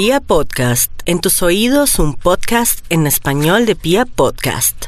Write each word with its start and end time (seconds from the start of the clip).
Pia 0.00 0.20
Podcast, 0.20 0.92
en 1.06 1.20
tus 1.20 1.42
oídos 1.42 1.98
un 1.98 2.14
podcast 2.14 2.86
en 2.88 3.08
español 3.08 3.66
de 3.66 3.74
Pia 3.74 4.06
Podcast. 4.06 4.84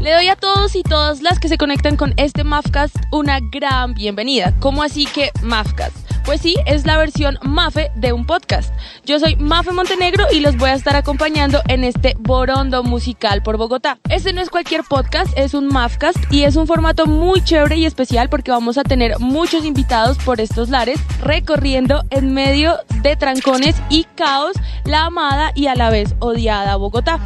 Le 0.00 0.12
doy 0.12 0.26
a 0.26 0.34
todos 0.34 0.74
y 0.74 0.82
todas 0.82 1.22
las 1.22 1.38
que 1.38 1.46
se 1.46 1.56
conectan 1.56 1.96
con 1.96 2.14
este 2.16 2.42
Mafcast 2.42 2.96
una 3.12 3.38
gran 3.52 3.94
bienvenida. 3.94 4.58
¿Cómo 4.58 4.82
así 4.82 5.06
que 5.06 5.30
Mafcast? 5.40 6.01
Pues 6.24 6.40
sí, 6.40 6.54
es 6.66 6.86
la 6.86 6.96
versión 6.96 7.38
Mafe 7.42 7.90
de 7.96 8.12
un 8.12 8.26
podcast. 8.26 8.72
Yo 9.04 9.18
soy 9.18 9.34
Mafe 9.36 9.72
Montenegro 9.72 10.26
y 10.32 10.40
los 10.40 10.56
voy 10.56 10.70
a 10.70 10.74
estar 10.74 10.94
acompañando 10.94 11.60
en 11.68 11.82
este 11.82 12.16
Borondo 12.18 12.84
musical 12.84 13.42
por 13.42 13.56
Bogotá. 13.56 13.98
Este 14.08 14.32
no 14.32 14.40
es 14.40 14.48
cualquier 14.48 14.84
podcast, 14.84 15.36
es 15.36 15.54
un 15.54 15.66
Mafcast 15.66 16.18
y 16.30 16.44
es 16.44 16.56
un 16.56 16.66
formato 16.66 17.06
muy 17.06 17.42
chévere 17.42 17.76
y 17.76 17.86
especial 17.86 18.28
porque 18.28 18.52
vamos 18.52 18.78
a 18.78 18.84
tener 18.84 19.18
muchos 19.18 19.64
invitados 19.64 20.16
por 20.18 20.40
estos 20.40 20.68
lares 20.68 21.00
recorriendo 21.20 22.04
en 22.10 22.34
medio 22.34 22.78
de 23.02 23.16
trancones 23.16 23.74
y 23.90 24.04
caos 24.14 24.52
la 24.84 25.06
amada 25.06 25.50
y 25.54 25.66
a 25.66 25.74
la 25.74 25.90
vez 25.90 26.14
odiada 26.20 26.76
Bogotá. 26.76 27.18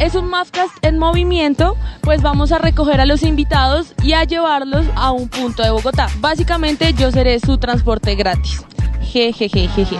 Es 0.00 0.14
un 0.14 0.28
Mafcast 0.28 0.72
en 0.82 0.98
movimiento, 0.98 1.76
pues 2.00 2.22
vamos 2.22 2.50
a 2.52 2.58
recoger 2.58 3.00
a 3.00 3.06
los 3.06 3.22
invitados 3.22 3.94
y 4.02 4.14
a 4.14 4.24
llevarlos 4.24 4.86
a 4.96 5.12
un 5.12 5.28
punto 5.28 5.62
de 5.62 5.70
Bogotá. 5.70 6.08
Básicamente 6.18 6.92
yo 6.94 7.12
seré 7.12 7.38
su 7.38 7.58
transporte 7.58 8.14
gratis. 8.16 8.64
Jejejejeje. 9.02 9.96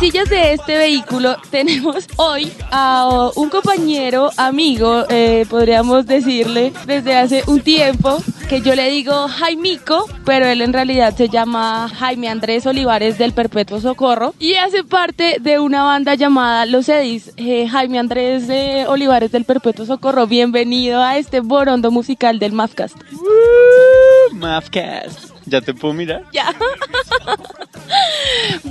Sillas 0.00 0.30
de 0.30 0.54
este 0.54 0.78
vehículo 0.78 1.36
tenemos 1.50 2.06
hoy 2.16 2.50
a 2.70 3.30
un 3.36 3.50
compañero, 3.50 4.30
amigo, 4.38 5.04
eh, 5.10 5.44
podríamos 5.50 6.06
decirle, 6.06 6.72
desde 6.86 7.14
hace 7.16 7.44
un 7.46 7.60
tiempo, 7.60 8.16
que 8.48 8.62
yo 8.62 8.74
le 8.74 8.88
digo 8.88 9.28
Jaimico, 9.28 10.06
pero 10.24 10.46
él 10.46 10.62
en 10.62 10.72
realidad 10.72 11.14
se 11.14 11.28
llama 11.28 11.90
Jaime 11.90 12.30
Andrés 12.30 12.64
Olivares 12.64 13.18
del 13.18 13.34
Perpetuo 13.34 13.78
Socorro 13.78 14.32
y 14.38 14.54
hace 14.54 14.84
parte 14.84 15.36
de 15.38 15.58
una 15.58 15.84
banda 15.84 16.14
llamada 16.14 16.64
Los 16.64 16.88
Edis. 16.88 17.32
Eh, 17.36 17.68
Jaime 17.68 17.98
Andrés 17.98 18.48
de 18.48 18.86
Olivares 18.88 19.32
del 19.32 19.44
Perpetuo 19.44 19.84
Socorro, 19.84 20.26
bienvenido 20.26 21.02
a 21.02 21.18
este 21.18 21.40
borondo 21.40 21.90
musical 21.90 22.38
del 22.38 22.52
Mafcast. 22.52 22.96
Mafcast. 24.32 25.30
¿Ya 25.44 25.60
te 25.60 25.74
puedo 25.74 25.92
mirar? 25.92 26.24
Ya. 26.32 26.54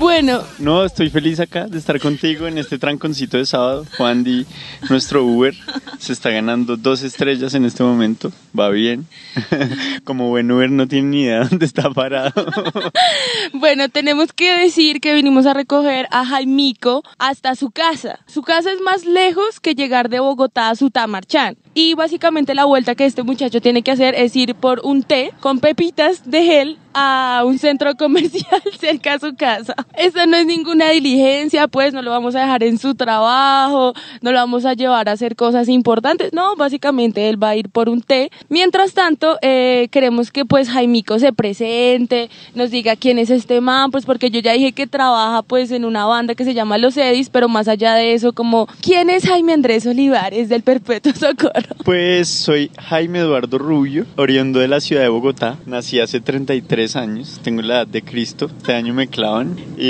bueno. 0.10 0.44
No, 0.58 0.84
estoy 0.84 1.12
feliz 1.12 1.40
acá 1.40 1.68
de 1.68 1.78
estar 1.78 2.00
contigo 2.00 2.48
en 2.48 2.58
este 2.58 2.80
tranconcito 2.80 3.38
de 3.38 3.46
sábado. 3.46 3.86
Juan 3.96 4.24
Di, 4.24 4.44
nuestro 4.90 5.24
Uber, 5.24 5.54
se 6.00 6.14
está 6.14 6.32
ganando 6.32 6.78
dos 6.78 7.04
estrellas 7.04 7.54
en 7.54 7.64
este 7.64 7.84
momento. 7.84 8.32
Va 8.58 8.70
bien. 8.70 9.06
Como 10.04 10.30
buen 10.30 10.52
Uber 10.52 10.72
no 10.72 10.88
tiene 10.88 11.10
ni 11.10 11.22
idea 11.22 11.44
dónde 11.44 11.68
está 11.68 11.92
parado. 11.92 12.34
bueno, 13.54 13.88
tenemos 13.90 14.34
que 14.34 14.52
decir 14.58 15.00
que 15.00 15.14
vinimos 15.14 15.46
a 15.46 15.54
recoger 15.54 16.08
a 16.10 16.26
Jaimico 16.26 17.04
hasta 17.20 17.54
su 17.54 17.70
casa. 17.70 18.20
Su 18.26 18.42
casa 18.42 18.72
es 18.72 18.82
más 18.82 19.06
lejos 19.06 19.60
que 19.60 19.76
llegar 19.76 20.10
de 20.10 20.20
Bogotá 20.20 20.72
a 20.72 20.76
Sutamarchán. 20.76 21.56
Y 21.76 21.94
básicamente 21.94 22.56
la 22.56 22.66
vuelta 22.66 22.96
que 22.96 23.06
este 23.06 23.22
muchacho 23.22 23.62
tiene 23.62 23.84
que 23.84 23.92
hacer 23.92 24.16
es 24.16 24.36
ir 24.36 24.56
por 24.56 24.82
un 24.84 25.04
té 25.04 25.32
con 25.40 25.60
pepitas 25.60 26.30
de 26.30 26.44
gel 26.44 26.78
a 26.94 27.44
un 27.46 27.60
centro 27.60 27.96
comercial 27.98 28.62
cerca 28.80 29.14
a 29.14 29.20
su 29.20 29.36
casa. 29.36 29.76
Eso 30.00 30.26
no 30.28 30.38
es 30.38 30.46
ninguna 30.46 30.92
diligencia, 30.92 31.68
pues 31.68 31.94
no 31.94 32.02
lo 32.02 32.10
vamos 32.10 32.34
a 32.34 32.40
dejar 32.40 32.64
en 32.64 32.78
su 32.78 32.96
trabajo, 32.96 33.94
no 34.22 34.32
lo 34.32 34.38
vamos 34.38 34.64
a 34.64 34.74
llevar 34.74 35.10
a 35.10 35.12
hacer 35.12 35.36
cosas 35.36 35.68
importantes. 35.68 36.32
No, 36.32 36.56
básicamente 36.56 37.28
él 37.28 37.42
va 37.42 37.50
a 37.50 37.58
ir 37.58 37.68
por 37.68 37.90
un 37.90 38.02
té. 38.02 38.32
Mientras 38.48 38.94
tanto, 38.94 39.38
eh, 39.42 39.90
queremos 39.92 40.32
que 40.32 40.46
pues 40.46 40.70
Jaimico 40.70 41.20
se 41.20 41.34
presente, 41.34 42.30
nos 42.56 42.72
diga 42.72 42.96
quién 42.96 43.20
es 43.20 43.30
este 43.30 43.60
man, 43.60 43.92
pues 43.92 44.06
porque 44.06 44.32
yo 44.32 44.40
ya 44.40 44.54
dije 44.54 44.72
que 44.72 44.88
trabaja 44.88 45.42
pues 45.42 45.70
en 45.72 45.84
una 45.84 46.06
banda 46.06 46.34
que 46.34 46.46
se 46.46 46.54
llama 46.54 46.78
Los 46.78 46.96
Edis, 46.96 47.30
pero 47.30 47.50
más 47.50 47.68
allá 47.68 47.94
de 47.96 48.14
eso, 48.14 48.32
como 48.32 48.70
¿quién 48.82 49.10
es 49.10 49.28
Jaime 49.28 49.52
Andrés 49.52 49.86
Olivares 49.86 50.48
del 50.48 50.64
Perpetuo 50.64 51.12
Socorro? 51.12 51.76
Pues 51.84 52.30
soy 52.30 52.72
Jaime 52.78 53.20
Eduardo 53.20 53.58
Rubio, 53.58 54.06
oriundo 54.16 54.60
de 54.60 54.70
la 54.70 54.80
ciudad 54.80 55.02
de 55.02 55.10
Bogotá. 55.10 55.58
Nací 55.66 56.00
hace 56.00 56.22
33 56.22 56.96
años, 56.96 57.42
tengo 57.44 57.62
la 57.64 57.80
edad 57.80 57.88
de 57.88 58.02
Cristo, 58.02 58.50
este 58.56 58.76
año 58.76 58.94
me 58.94 59.08
clavan. 59.08 59.58
Y 59.78 59.89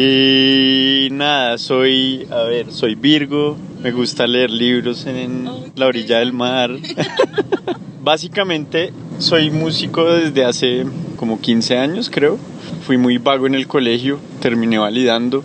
nada, 1.12 1.58
soy, 1.58 2.28
a 2.32 2.44
ver, 2.44 2.72
soy 2.72 2.96
Virgo, 2.96 3.58
me 3.82 3.92
gusta 3.92 4.28
leer 4.28 4.52
libros 4.52 5.06
en 5.06 5.50
la 5.76 5.88
orilla 5.88 6.20
del 6.20 6.34
mar. 6.34 6.72
Básicamente 8.02 8.94
soy 9.20 9.52
músico 9.52 10.06
desde 10.06 10.46
hace 10.46 10.86
como 11.18 11.40
15 11.40 11.78
años, 11.78 12.10
creo. 12.10 12.38
Fui 12.86 12.98
muy 12.98 13.18
vago 13.18 13.48
en 13.48 13.56
el 13.56 13.68
colegio, 13.68 14.20
terminé 14.42 14.78
validando. 14.78 15.44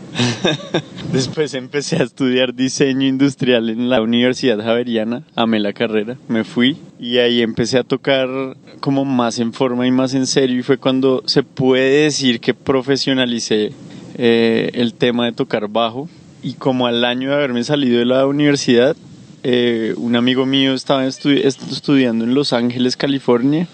Después 1.13 1.55
empecé 1.55 1.97
a 1.97 2.05
estudiar 2.05 2.55
diseño 2.55 3.07
industrial 3.07 3.71
en 3.71 3.89
la 3.89 4.03
Universidad 4.03 4.59
Javeriana, 4.59 5.23
amé 5.37 5.61
la 5.61 5.73
carrera, 5.73 6.17
me 6.29 6.43
fui 6.45 6.77
y 6.99 7.19
ahí 7.19 7.43
empecé 7.43 7.79
a 7.79 7.85
tocar 7.85 8.29
como 8.81 9.05
más 9.05 9.39
en 9.39 9.53
forma 9.53 9.87
y 9.87 9.91
más 9.91 10.15
en 10.15 10.27
serio 10.27 10.59
y 10.59 10.63
fue 10.63 10.79
cuando 10.79 11.23
se 11.27 11.43
puede 11.43 12.05
decir 12.05 12.41
que 12.41 12.55
profesionalicé 12.55 13.73
eh, 14.15 14.71
el 14.75 14.95
tema 14.95 15.27
de 15.27 15.33
tocar 15.33 15.69
bajo. 15.69 16.09
Y 16.43 16.55
como 16.55 16.87
al 16.87 17.05
año 17.05 17.31
de 17.31 17.37
haberme 17.37 17.65
salido 17.65 17.99
de 17.99 18.05
la 18.05 18.27
universidad 18.27 18.97
eh, 19.47 19.93
un 19.99 20.17
amigo 20.17 20.47
mío 20.47 20.73
estaba 20.73 21.07
estudiando 21.07 22.25
en 22.25 22.33
Los 22.33 22.55
Ángeles, 22.55 22.97
California, 22.97 23.69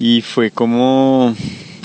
y 0.00 0.20
fue 0.20 0.50
como, 0.50 1.32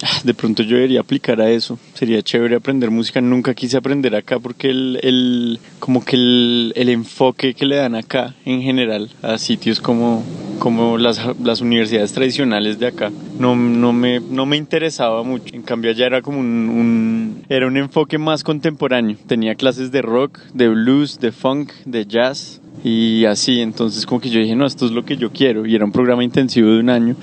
ah, 0.02 0.22
de 0.24 0.34
pronto 0.34 0.64
yo 0.64 0.78
debería 0.78 1.02
aplicar 1.02 1.40
a 1.40 1.52
eso, 1.52 1.78
sería 1.94 2.24
chévere 2.24 2.56
aprender 2.56 2.90
música, 2.90 3.22
nunca 3.22 3.54
quise 3.54 3.78
aprender 3.78 4.16
acá 4.16 4.40
porque 4.40 4.72
el, 4.72 5.00
el 5.04 5.60
como 5.78 6.04
que 6.04 6.16
el, 6.16 6.74
el, 6.76 6.90
enfoque 6.90 7.54
que 7.54 7.68
le 7.68 7.76
dan 7.76 7.94
acá 7.94 8.34
en 8.44 8.64
general 8.64 9.12
a 9.22 9.38
sitios 9.38 9.80
como, 9.82 10.24
como 10.60 10.98
las, 10.98 11.22
las 11.44 11.62
universidades 11.62 12.14
tradicionales 12.14 12.80
de 12.80 12.88
acá 12.88 13.12
no, 13.40 13.56
no, 13.56 13.94
me, 13.94 14.20
no 14.20 14.46
me 14.46 14.58
interesaba 14.58 15.24
mucho, 15.24 15.54
en 15.56 15.62
cambio 15.62 15.92
allá 15.92 16.06
era 16.06 16.22
como 16.22 16.40
un, 16.40 17.44
era 17.50 17.68
un 17.68 17.78
enfoque 17.78 18.18
más 18.18 18.44
contemporáneo, 18.44 19.18
tenía 19.28 19.56
clases 19.56 19.92
de 19.92 20.02
rock, 20.02 20.40
de 20.54 20.70
blues, 20.70 21.20
de 21.20 21.32
funk, 21.32 21.72
de 21.86 22.06
jazz, 22.06 22.62
y 22.84 23.26
así, 23.26 23.62
entonces 23.62 24.06
como 24.06 24.22
que 24.22 24.30
yo 24.30 24.40
dije, 24.40 24.56
no, 24.56 24.66
esto 24.66 24.86
es 24.86 24.92
lo 24.92 25.04
que 25.04 25.18
yo 25.18 25.32
quiero 25.32 25.66
y 25.66 25.76
era 25.76 25.86
un 25.86 25.92
programa 25.92 26.24
intensivo 26.24 26.70
de 26.70 26.80
un 26.80 26.90
año 26.90 27.16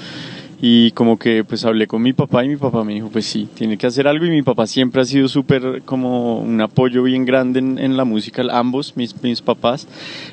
y 0.67 0.93
como 0.93 1.19
que 1.19 1.45
pues 1.45 1.63
hablé 1.67 1.87
con 1.87 2.01
mi 2.01 2.15
papá 2.15 2.43
y 2.43 2.49
mi 2.49 2.57
papá 2.57 2.85
me 2.85 2.95
dijo, 2.95 3.11
pues 3.11 3.27
sí, 3.27 3.47
tiene 3.53 3.77
que 3.77 3.87
hacer 3.87 4.09
algo 4.09 4.25
y 4.25 4.31
mi 4.31 4.41
papá 4.41 4.67
siempre 4.67 5.03
ha 5.03 5.05
sido 5.05 5.29
súper 5.29 5.83
como 5.85 6.39
un 6.39 6.59
apoyo 6.63 7.03
bien 7.03 7.27
grande 7.27 7.59
en, 7.59 7.79
en 7.79 7.99
la 7.99 8.07
música, 8.07 8.43
ambos, 8.51 8.97
mis, 8.97 9.23
mis 9.23 9.43
papás. 9.43 9.87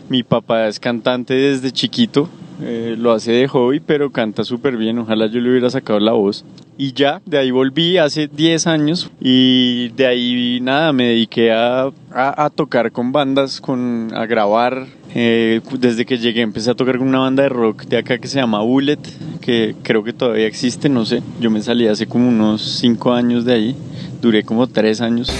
Mi 0.07 0.23
papá 0.23 0.69
es 0.69 0.79
cantante 0.79 1.33
desde 1.33 1.73
chiquito, 1.73 2.29
eh, 2.61 2.95
lo 2.97 3.11
hace 3.11 3.33
de 3.33 3.49
hobby, 3.49 3.81
pero 3.81 4.13
canta 4.13 4.45
súper 4.45 4.77
bien. 4.77 4.99
Ojalá 4.99 5.27
yo 5.27 5.41
le 5.41 5.49
hubiera 5.49 5.69
sacado 5.69 5.99
la 5.99 6.13
voz. 6.13 6.45
Y 6.77 6.93
ya, 6.93 7.21
de 7.25 7.37
ahí 7.37 7.51
volví 7.51 7.97
hace 7.97 8.29
10 8.29 8.67
años 8.67 9.11
y 9.19 9.89
de 9.89 10.07
ahí 10.07 10.59
nada, 10.61 10.93
me 10.93 11.07
dediqué 11.07 11.51
a, 11.51 11.87
a, 12.13 12.45
a 12.45 12.49
tocar 12.49 12.93
con 12.93 13.11
bandas, 13.11 13.59
con, 13.59 14.13
a 14.15 14.25
grabar. 14.27 14.87
Eh, 15.13 15.61
desde 15.79 16.05
que 16.05 16.17
llegué 16.17 16.41
empecé 16.41 16.71
a 16.71 16.75
tocar 16.75 16.97
con 16.97 17.07
una 17.07 17.19
banda 17.19 17.43
de 17.43 17.49
rock 17.49 17.83
de 17.83 17.97
acá 17.97 18.17
que 18.17 18.27
se 18.27 18.39
llama 18.39 18.61
Bullet, 18.61 18.99
que 19.41 19.75
creo 19.83 20.03
que 20.03 20.13
todavía 20.13 20.47
existe, 20.47 20.89
no 20.89 21.05
sé. 21.05 21.21
Yo 21.39 21.49
me 21.49 21.61
salí 21.61 21.87
hace 21.87 22.07
como 22.07 22.29
unos 22.29 22.61
5 22.79 23.13
años 23.13 23.45
de 23.45 23.53
ahí, 23.53 23.75
duré 24.21 24.43
como 24.43 24.67
3 24.67 25.01
años. 25.01 25.31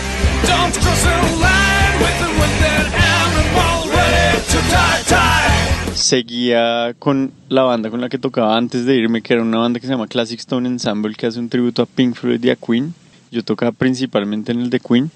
seguía 6.11 6.93
con 6.99 7.31
la 7.47 7.63
banda 7.63 7.89
con 7.89 8.01
la 8.01 8.09
que 8.09 8.17
tocaba 8.17 8.57
antes 8.57 8.85
de 8.85 8.97
irme, 8.97 9.21
que 9.21 9.33
era 9.33 9.43
una 9.43 9.59
banda 9.59 9.79
que 9.79 9.87
se 9.87 9.93
llama 9.93 10.07
Classic 10.07 10.39
Stone 10.39 10.67
Ensemble, 10.67 11.15
que 11.15 11.27
hace 11.27 11.39
un 11.39 11.47
tributo 11.47 11.83
a 11.83 11.85
Pink 11.85 12.15
Floyd 12.15 12.43
y 12.43 12.49
a 12.49 12.57
Queen. 12.57 12.93
Yo 13.31 13.43
tocaba 13.43 13.71
principalmente 13.71 14.51
en 14.51 14.59
el 14.59 14.69
de 14.69 14.81
Queen, 14.81 15.09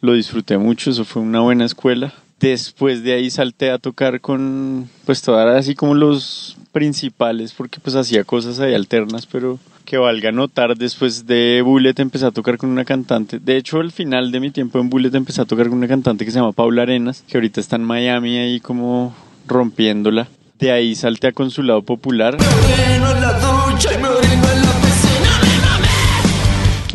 lo 0.00 0.14
disfruté 0.14 0.58
mucho, 0.58 0.90
eso 0.90 1.04
fue 1.04 1.22
una 1.22 1.40
buena 1.40 1.66
escuela. 1.66 2.12
Después 2.40 3.02
de 3.02 3.12
ahí 3.12 3.30
salté 3.30 3.70
a 3.70 3.78
tocar 3.78 4.20
con, 4.20 4.88
pues, 5.04 5.22
todas 5.22 5.54
así 5.54 5.74
como 5.74 5.94
los 5.94 6.56
principales, 6.72 7.52
porque 7.52 7.80
pues 7.80 7.96
hacía 7.96 8.24
cosas 8.24 8.60
ahí 8.60 8.74
alternas, 8.74 9.26
pero 9.26 9.58
que 9.84 9.98
valga 9.98 10.30
notar, 10.30 10.76
después 10.76 11.26
de 11.26 11.62
Bullet 11.64 11.94
empecé 11.98 12.24
a 12.24 12.30
tocar 12.30 12.56
con 12.56 12.70
una 12.70 12.84
cantante. 12.84 13.40
De 13.40 13.56
hecho, 13.56 13.80
al 13.80 13.90
final 13.90 14.30
de 14.30 14.40
mi 14.40 14.50
tiempo 14.50 14.78
en 14.78 14.88
Bullet 14.88 15.10
empecé 15.14 15.42
a 15.42 15.46
tocar 15.46 15.68
con 15.68 15.78
una 15.78 15.88
cantante 15.88 16.24
que 16.24 16.30
se 16.30 16.38
llama 16.38 16.52
Paula 16.52 16.82
Arenas, 16.82 17.24
que 17.26 17.36
ahorita 17.36 17.60
está 17.60 17.76
en 17.76 17.84
Miami 17.84 18.38
ahí 18.38 18.60
como 18.60 19.14
rompiéndola. 19.46 20.28
De 20.58 20.70
ahí 20.70 20.94
salté 20.94 21.28
a 21.28 21.32
Consulado 21.32 21.82
Popular. 21.82 22.36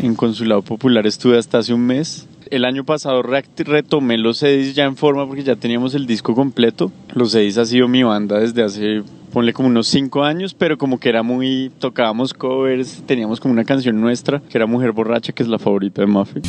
En 0.06 0.14
Consulado 0.14 0.62
Popular 0.62 1.04
estuve 1.04 1.36
hasta 1.36 1.58
hace 1.58 1.74
un 1.74 1.84
mes. 1.84 2.28
El 2.48 2.64
año 2.64 2.84
pasado 2.84 3.24
retomé 3.24 4.16
los 4.18 4.38
CDs 4.38 4.76
ya 4.76 4.84
en 4.84 4.94
forma 4.94 5.26
porque 5.26 5.42
ya 5.42 5.56
teníamos 5.56 5.96
el 5.96 6.06
disco 6.06 6.32
completo. 6.32 6.92
Los 7.12 7.32
CDs 7.32 7.58
ha 7.58 7.64
sido 7.64 7.88
mi 7.88 8.04
banda 8.04 8.38
desde 8.38 8.62
hace, 8.62 9.02
ponle 9.32 9.52
como 9.52 9.66
unos 9.66 9.88
cinco 9.88 10.22
años, 10.22 10.54
pero 10.54 10.78
como 10.78 11.00
que 11.00 11.08
era 11.08 11.24
muy, 11.24 11.72
tocábamos 11.80 12.34
covers, 12.34 13.02
teníamos 13.04 13.40
como 13.40 13.52
una 13.52 13.64
canción 13.64 14.00
nuestra, 14.00 14.40
que 14.48 14.56
era 14.56 14.66
Mujer 14.66 14.92
Borracha, 14.92 15.32
que 15.32 15.42
es 15.42 15.48
la 15.48 15.58
favorita 15.58 16.02
de 16.02 16.06
Muffy. 16.06 16.40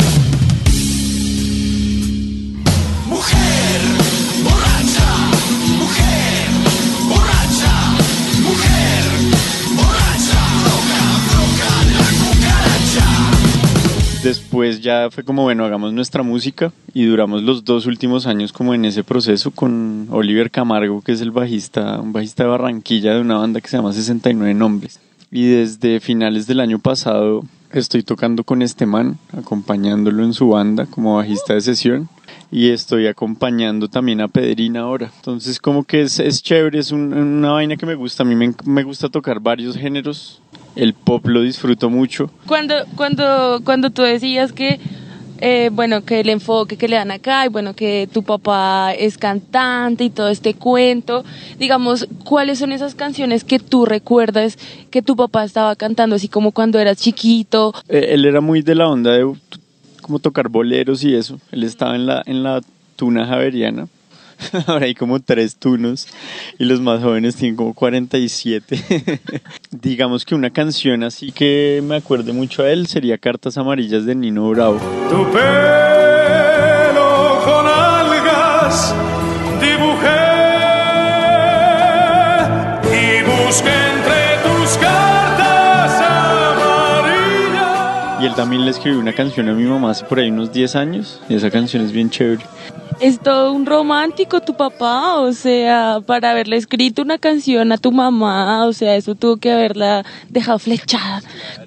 Después 14.27 14.81
ya 14.81 15.07
fue 15.09 15.23
como, 15.23 15.43
bueno, 15.43 15.63
hagamos 15.63 15.93
nuestra 15.93 16.21
música 16.21 16.73
y 16.93 17.05
duramos 17.05 17.43
los 17.43 17.63
dos 17.63 17.85
últimos 17.85 18.27
años 18.27 18.51
como 18.51 18.73
en 18.73 18.83
ese 18.83 19.05
proceso 19.05 19.51
con 19.51 20.09
Oliver 20.11 20.51
Camargo, 20.51 21.01
que 21.01 21.13
es 21.13 21.21
el 21.21 21.31
bajista, 21.31 22.01
un 22.01 22.11
bajista 22.11 22.43
de 22.43 22.49
Barranquilla 22.49 23.13
de 23.13 23.21
una 23.21 23.37
banda 23.37 23.61
que 23.61 23.69
se 23.69 23.77
llama 23.77 23.93
69 23.93 24.53
Nombres. 24.53 24.99
Y 25.31 25.45
desde 25.45 26.01
finales 26.01 26.45
del 26.45 26.59
año 26.59 26.77
pasado 26.77 27.45
estoy 27.71 28.03
tocando 28.03 28.43
con 28.43 28.61
este 28.61 28.85
man, 28.85 29.17
acompañándolo 29.31 30.25
en 30.25 30.33
su 30.33 30.49
banda 30.49 30.87
como 30.87 31.15
bajista 31.15 31.53
de 31.53 31.61
sesión 31.61 32.09
y 32.51 32.69
estoy 32.69 33.07
acompañando 33.07 33.87
también 33.87 34.21
a 34.21 34.27
Pedrina 34.27 34.81
ahora. 34.81 35.11
Entonces 35.15 35.59
como 35.59 35.83
que 35.83 36.01
es, 36.01 36.19
es 36.19 36.41
chévere, 36.41 36.79
es 36.79 36.91
una 36.91 37.51
vaina 37.51 37.75
que 37.75 37.85
me 37.85 37.95
gusta. 37.95 38.23
A 38.23 38.25
mí 38.25 38.35
me, 38.35 38.53
me, 38.65 38.83
gusta 38.83 39.09
tocar 39.09 39.39
varios 39.39 39.77
géneros 39.77 40.41
el 40.77 40.93
pop 40.93 41.25
lo 41.27 41.41
disfruto 41.41 41.89
mucho. 41.89 42.29
Cuando, 42.45 42.75
cuando, 42.95 43.61
cuando 43.63 43.89
tú 43.89 44.03
decías 44.03 44.53
que, 44.53 44.79
eh, 45.39 45.69
bueno, 45.73 46.03
que 46.03 46.19
el 46.19 46.29
enfoque 46.29 46.77
que 46.77 46.87
le 46.87 46.95
dan 46.95 47.11
acá, 47.11 47.45
y 47.45 47.49
bueno, 47.49 47.73
que 47.73 48.07
tu 48.11 48.23
papá 48.23 48.93
es 48.93 49.17
cantante 49.17 50.05
y 50.05 50.09
todo 50.09 50.29
este 50.29 50.53
cuento, 50.53 51.25
digamos, 51.59 52.07
¿cuáles 52.23 52.59
son 52.59 52.71
esas 52.71 52.95
canciones 52.95 53.43
que 53.43 53.59
tú 53.59 53.85
recuerdas 53.85 54.57
que 54.91 55.01
tu 55.01 55.15
papá 55.15 55.43
estaba 55.43 55.75
cantando, 55.75 56.15
así 56.15 56.27
como 56.27 56.51
cuando 56.51 56.79
eras 56.79 56.97
chiquito? 56.97 57.73
Eh, 57.89 58.09
él 58.11 58.25
era 58.25 58.41
muy 58.41 58.61
de 58.61 58.75
la 58.75 58.87
onda 58.87 59.11
de 59.11 59.33
como 60.01 60.19
tocar 60.19 60.47
boleros 60.47 61.03
y 61.03 61.15
eso. 61.15 61.39
Él 61.51 61.63
estaba 61.63 61.95
en 61.95 62.05
la, 62.05 62.23
en 62.25 62.43
la 62.43 62.61
tuna 62.95 63.25
javeriana 63.25 63.87
Ahora 64.67 64.85
hay 64.85 64.95
como 64.95 65.19
tres 65.19 65.57
tunos 65.57 66.07
y 66.57 66.65
los 66.65 66.81
más 66.81 67.01
jóvenes 67.01 67.35
tienen 67.35 67.55
como 67.55 67.73
47. 67.73 69.21
Digamos 69.71 70.25
que 70.25 70.35
una 70.35 70.51
canción 70.51 71.03
así 71.03 71.31
que 71.31 71.81
me 71.83 71.95
acuerde 71.95 72.33
mucho 72.33 72.63
a 72.63 72.71
él 72.71 72.87
sería 72.87 73.17
Cartas 73.17 73.57
Amarillas 73.57 74.05
de 74.05 74.15
Nino 74.15 74.49
Bravo. 74.49 74.79
Y 88.19 88.25
él 88.25 88.33
también 88.35 88.65
le 88.65 88.71
escribió 88.71 88.99
una 88.99 89.13
canción 89.13 89.47
a 89.49 89.53
mi 89.53 89.63
mamá 89.63 89.91
hace 89.91 90.05
por 90.05 90.19
ahí 90.19 90.29
unos 90.29 90.51
10 90.51 90.75
años 90.75 91.21
y 91.29 91.35
esa 91.35 91.51
canción 91.51 91.83
es 91.83 91.91
bien 91.91 92.09
chévere 92.09 92.43
es 92.99 93.19
todo 93.19 93.53
un 93.53 93.65
romántico 93.65 94.41
tu 94.41 94.55
papá, 94.55 95.19
o 95.19 95.31
sea, 95.33 95.99
para 96.05 96.31
haberle 96.31 96.57
escrito 96.57 97.01
una 97.01 97.17
canción 97.17 97.71
a 97.71 97.77
tu 97.77 97.91
mamá, 97.91 98.65
o 98.65 98.73
sea, 98.73 98.95
eso 98.95 99.15
tuvo 99.15 99.37
que 99.37 99.51
haberla 99.51 100.05
dejado 100.29 100.59
flechada 100.59 101.21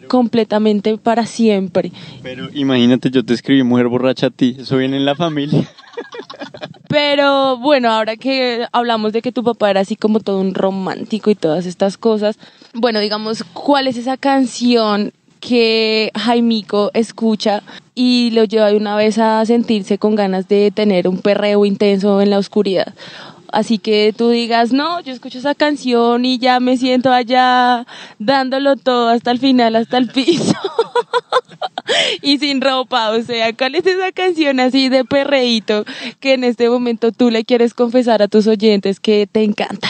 completamente 0.08 0.97
para 0.99 1.26
siempre. 1.26 1.93
Pero 2.23 2.49
imagínate, 2.53 3.11
yo 3.11 3.25
te 3.25 3.35
escribí 3.35 3.62
mujer 3.62 3.88
borracha 3.88 4.26
a 4.26 4.31
ti, 4.31 4.56
eso 4.58 4.76
viene 4.76 4.96
en 4.96 5.05
la 5.05 5.14
familia. 5.14 5.69
Pero 6.88 7.56
bueno, 7.58 7.91
ahora 7.91 8.17
que 8.17 8.67
hablamos 8.73 9.12
de 9.12 9.23
que 9.23 9.31
tu 9.31 9.44
papá 9.44 9.70
era 9.70 9.81
así 9.81 9.94
como 9.94 10.19
todo 10.19 10.41
un 10.41 10.55
romántico 10.55 11.31
y 11.31 11.37
todas 11.37 11.67
estas 11.67 11.96
cosas, 11.96 12.37
bueno, 12.75 12.99
digamos, 12.99 13.44
¿cuál 13.53 13.87
es 13.87 13.96
esa 13.96 14.17
canción 14.17 15.12
que 15.40 16.12
Jaimico 16.14 16.90
escucha 16.94 17.62
y 17.94 18.31
lo 18.31 18.44
lleva 18.44 18.70
de 18.70 18.76
una 18.76 18.96
vez 18.96 19.19
a 19.19 19.44
sentirse 19.46 19.98
con 19.98 20.14
ganas 20.14 20.48
de 20.48 20.70
tener 20.70 21.08
un 21.08 21.19
perreo 21.19 21.64
intenso 21.64 22.20
en 22.20 22.31
la 22.31 22.38
oscuridad. 22.38 22.94
Así 23.52 23.78
que 23.78 24.14
tú 24.16 24.28
digas, 24.28 24.72
no, 24.72 25.00
yo 25.00 25.12
escucho 25.12 25.38
esa 25.38 25.54
canción 25.54 26.25
y 26.25 26.38
ya 26.38 26.60
me 26.60 26.76
siento 26.76 27.10
allá 27.10 27.84
dándolo 28.19 28.76
todo 28.76 29.08
hasta 29.08 29.32
el 29.32 29.40
final, 29.40 29.75
hasta 29.75 29.98
el 29.98 30.08
piso. 30.08 30.54
y 32.22 32.38
sin 32.38 32.60
ropa, 32.60 33.10
o 33.10 33.22
sea, 33.22 33.52
¿cuál 33.56 33.75
es 33.75 33.86
esa 33.86 34.12
canción 34.12 34.60
así 34.60 34.88
de 34.88 35.04
perreíto 35.04 35.84
que 36.20 36.34
en 36.34 36.44
este 36.44 36.69
momento 36.69 37.10
tú 37.10 37.31
le 37.31 37.44
quieres 37.44 37.75
confesar 37.75 38.22
a 38.22 38.28
tus 38.28 38.46
oyentes 38.46 39.00
que 39.00 39.28
te 39.31 39.43
encanta? 39.43 39.88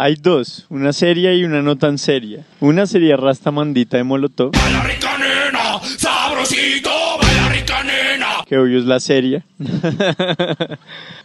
Hay 0.00 0.14
dos, 0.14 0.64
una 0.70 0.92
seria 0.92 1.34
y 1.34 1.42
una 1.42 1.60
no 1.60 1.74
tan 1.74 1.98
seria. 1.98 2.46
Una 2.60 2.86
sería 2.86 3.16
Rasta 3.16 3.50
Mandita 3.50 3.96
de 3.96 4.04
Molotov. 4.04 4.52
Baila 4.52 4.84
rica 4.84 5.18
nena, 5.18 5.80
sabrosito, 5.82 6.88
baila 7.20 7.48
rica 7.48 7.82
nena. 7.82 8.26
Que 8.46 8.58
obvio 8.58 8.78
es 8.78 8.84
la 8.84 9.00
seria. 9.00 9.44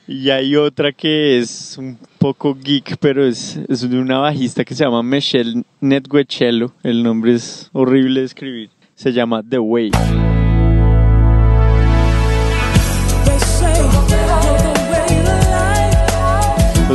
y 0.08 0.32
hay 0.32 0.56
otra 0.56 0.92
que 0.92 1.38
es 1.38 1.78
un 1.78 2.00
poco 2.18 2.56
geek, 2.56 2.98
pero 2.98 3.24
es, 3.24 3.60
es 3.70 3.88
de 3.88 4.00
una 4.00 4.18
bajista 4.18 4.66
que 4.66 4.74
se 4.74 4.84
llama 4.84 5.04
Michelle 5.04 5.62
Netguechello. 5.80 6.74
El 6.82 7.04
nombre 7.04 7.36
es 7.36 7.70
horrible 7.74 8.22
de 8.22 8.26
escribir. 8.26 8.72
Se 8.96 9.14
llama 9.14 9.44
The 9.48 9.60
Way. 9.60 9.92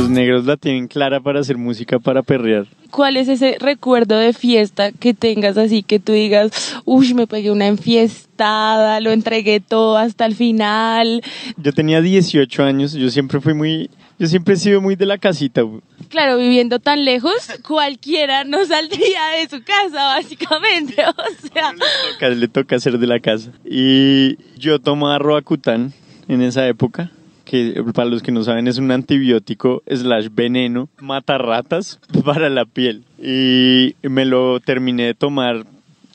Los 0.09 0.17
negros 0.17 0.45
la 0.45 0.57
tienen 0.57 0.87
clara 0.87 1.19
para 1.19 1.39
hacer 1.39 1.55
música 1.55 1.99
para 1.99 2.23
perrear. 2.23 2.65
¿Cuál 2.89 3.15
es 3.15 3.27
ese 3.27 3.57
recuerdo 3.59 4.17
de 4.17 4.33
fiesta 4.33 4.91
que 4.91 5.13
tengas 5.13 5.55
así 5.55 5.83
que 5.83 5.99
tú 5.99 6.13
digas, 6.13 6.81
uy, 6.83 7.13
me 7.13 7.27
pegué 7.27 7.51
una 7.51 7.67
enfiestada, 7.67 9.01
lo 9.01 9.11
entregué 9.11 9.59
todo 9.59 9.97
hasta 9.97 10.25
el 10.25 10.33
final? 10.33 11.21
Yo 11.57 11.73
tenía 11.73 12.01
18 12.01 12.63
años, 12.63 12.93
yo 12.93 13.11
siempre 13.11 13.39
fui 13.39 13.53
muy, 13.53 13.91
yo 14.17 14.25
siempre 14.25 14.55
he 14.55 14.57
sido 14.57 14.81
muy 14.81 14.95
de 14.95 15.05
la 15.05 15.19
casita. 15.19 15.61
Claro, 16.07 16.39
viviendo 16.39 16.79
tan 16.79 17.05
lejos, 17.05 17.35
cualquiera 17.61 18.45
no 18.45 18.65
saldría 18.65 19.27
de 19.39 19.47
su 19.47 19.63
casa, 19.63 20.15
básicamente. 20.15 20.95
O 21.07 21.47
sea, 21.53 21.71
le 21.71 22.13
toca, 22.13 22.29
le 22.29 22.47
toca 22.47 22.75
hacer 22.77 22.97
de 22.97 23.05
la 23.05 23.19
casa. 23.19 23.51
Y 23.63 24.39
yo 24.57 24.79
tomaba 24.79 25.19
Roacutan 25.19 25.93
en 26.27 26.41
esa 26.41 26.67
época 26.67 27.11
que 27.49 27.83
para 27.95 28.07
los 28.07 28.21
que 28.21 28.31
no 28.31 28.43
saben 28.43 28.67
es 28.67 28.77
un 28.77 28.91
antibiótico 28.91 29.81
slash 29.87 30.27
veneno, 30.31 30.87
mata 30.99 31.39
ratas 31.39 31.99
para 32.23 32.49
la 32.49 32.65
piel. 32.65 33.03
Y 33.17 33.95
me 34.03 34.25
lo 34.25 34.59
terminé 34.59 35.07
de 35.07 35.13
tomar 35.15 35.65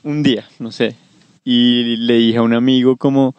un 0.03 0.23
día, 0.23 0.45
no 0.59 0.71
sé. 0.71 0.95
Y 1.43 1.97
le 1.97 2.13
dije 2.15 2.37
a 2.37 2.41
un 2.41 2.53
amigo 2.53 2.95
como, 2.95 3.35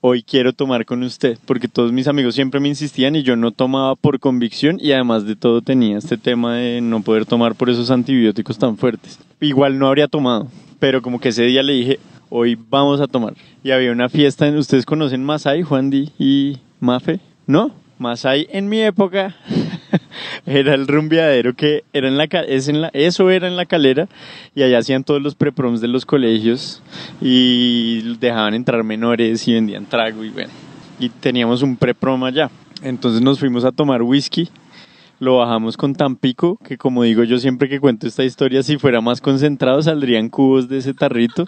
hoy 0.00 0.24
quiero 0.24 0.52
tomar 0.52 0.84
con 0.84 1.04
usted, 1.04 1.38
porque 1.46 1.68
todos 1.68 1.92
mis 1.92 2.08
amigos 2.08 2.34
siempre 2.34 2.58
me 2.58 2.68
insistían 2.68 3.14
y 3.14 3.22
yo 3.22 3.36
no 3.36 3.52
tomaba 3.52 3.94
por 3.94 4.18
convicción 4.18 4.78
y 4.80 4.90
además 4.90 5.24
de 5.24 5.36
todo 5.36 5.62
tenía 5.62 5.98
este 5.98 6.16
tema 6.16 6.56
de 6.56 6.80
no 6.80 7.00
poder 7.02 7.26
tomar 7.26 7.54
por 7.54 7.70
esos 7.70 7.92
antibióticos 7.92 8.58
tan 8.58 8.76
fuertes. 8.76 9.20
Igual 9.40 9.78
no 9.78 9.86
habría 9.86 10.08
tomado, 10.08 10.48
pero 10.80 11.00
como 11.00 11.20
que 11.20 11.28
ese 11.28 11.44
día 11.44 11.62
le 11.62 11.74
dije, 11.74 12.00
hoy 12.28 12.58
vamos 12.68 13.00
a 13.00 13.06
tomar. 13.06 13.34
Y 13.62 13.70
había 13.70 13.92
una 13.92 14.08
fiesta, 14.08 14.50
¿ustedes 14.50 14.84
conocen 14.84 15.22
Masai, 15.24 15.62
Juan 15.62 15.90
Di 15.90 16.10
y 16.18 16.58
Mafe? 16.80 17.20
¿No? 17.46 17.72
Masai 17.98 18.46
en 18.50 18.68
mi 18.68 18.80
época 18.82 19.34
era 20.46 20.74
el 20.74 20.86
rumbeadero 20.86 21.54
que 21.54 21.84
era 21.94 22.08
en 22.08 22.18
la, 22.18 22.24
es 22.24 22.68
en 22.68 22.82
la 22.82 22.88
eso 22.88 23.30
era 23.30 23.48
en 23.48 23.56
la 23.56 23.64
calera 23.64 24.06
y 24.54 24.62
allá 24.62 24.78
hacían 24.78 25.02
todos 25.02 25.22
los 25.22 25.34
preproms 25.34 25.80
de 25.80 25.88
los 25.88 26.04
colegios 26.04 26.82
y 27.22 28.16
dejaban 28.18 28.52
entrar 28.52 28.84
menores 28.84 29.48
y 29.48 29.54
vendían 29.54 29.86
trago 29.86 30.24
y 30.24 30.30
bueno 30.30 30.52
y 30.98 31.08
teníamos 31.08 31.62
un 31.62 31.76
preprom 31.76 32.24
allá. 32.24 32.50
Entonces 32.82 33.22
nos 33.22 33.38
fuimos 33.38 33.64
a 33.64 33.72
tomar 33.72 34.02
whisky 34.02 34.50
lo 35.18 35.38
bajamos 35.38 35.78
con 35.78 35.94
Tampico 35.94 36.58
que 36.58 36.76
como 36.76 37.02
digo 37.02 37.24
yo 37.24 37.38
siempre 37.38 37.70
que 37.70 37.80
cuento 37.80 38.06
esta 38.06 38.24
historia 38.24 38.62
si 38.62 38.76
fuera 38.76 39.00
más 39.00 39.22
concentrado 39.22 39.80
saldrían 39.80 40.28
cubos 40.28 40.68
de 40.68 40.78
ese 40.78 40.92
tarrito. 40.92 41.46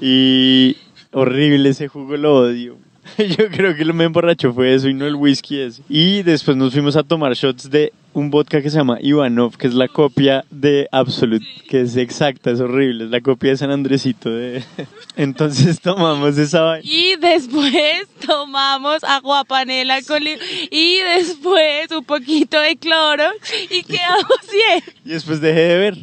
Y 0.00 0.78
horrible 1.12 1.68
ese 1.68 1.88
jugo 1.88 2.16
lo 2.16 2.34
odio 2.36 2.78
Yo 3.18 3.48
creo 3.50 3.74
que 3.76 3.84
lo 3.84 3.94
me 3.94 4.04
emborrachó 4.04 4.52
fue 4.52 4.74
eso 4.74 4.88
y 4.88 4.94
no 4.94 5.06
el 5.06 5.14
whisky 5.14 5.60
ese. 5.60 5.82
Y 5.88 6.22
después 6.22 6.56
nos 6.56 6.72
fuimos 6.72 6.96
a 6.96 7.02
tomar 7.02 7.34
shots 7.34 7.70
de 7.70 7.92
un 8.12 8.30
vodka 8.30 8.60
que 8.60 8.70
se 8.70 8.76
llama 8.76 8.98
Ivanov, 9.00 9.56
que 9.56 9.68
es 9.68 9.74
la 9.74 9.86
copia 9.86 10.44
de 10.50 10.88
Absolute, 10.90 11.46
que 11.68 11.82
es 11.82 11.96
exacta, 11.96 12.50
es 12.50 12.60
horrible, 12.60 13.04
es 13.04 13.10
la 13.10 13.20
copia 13.20 13.50
de 13.50 13.56
San 13.56 13.70
Andresito. 13.70 14.30
De... 14.30 14.62
Entonces 15.16 15.80
tomamos 15.80 16.36
esa 16.38 16.62
vaina. 16.62 16.84
Y 16.90 17.16
después 17.16 18.08
tomamos 18.26 19.04
agua 19.04 19.44
panela 19.44 20.02
con 20.02 20.22
lim- 20.22 20.40
y 20.70 20.98
después 21.16 21.90
un 21.92 22.04
poquito 22.04 22.58
de 22.60 22.76
cloro 22.76 23.24
y 23.70 23.82
quedamos 23.84 24.40
bien. 24.52 24.82
Y 25.04 25.10
después 25.10 25.40
dejé 25.40 25.60
de 25.60 25.78
ver. 25.78 25.98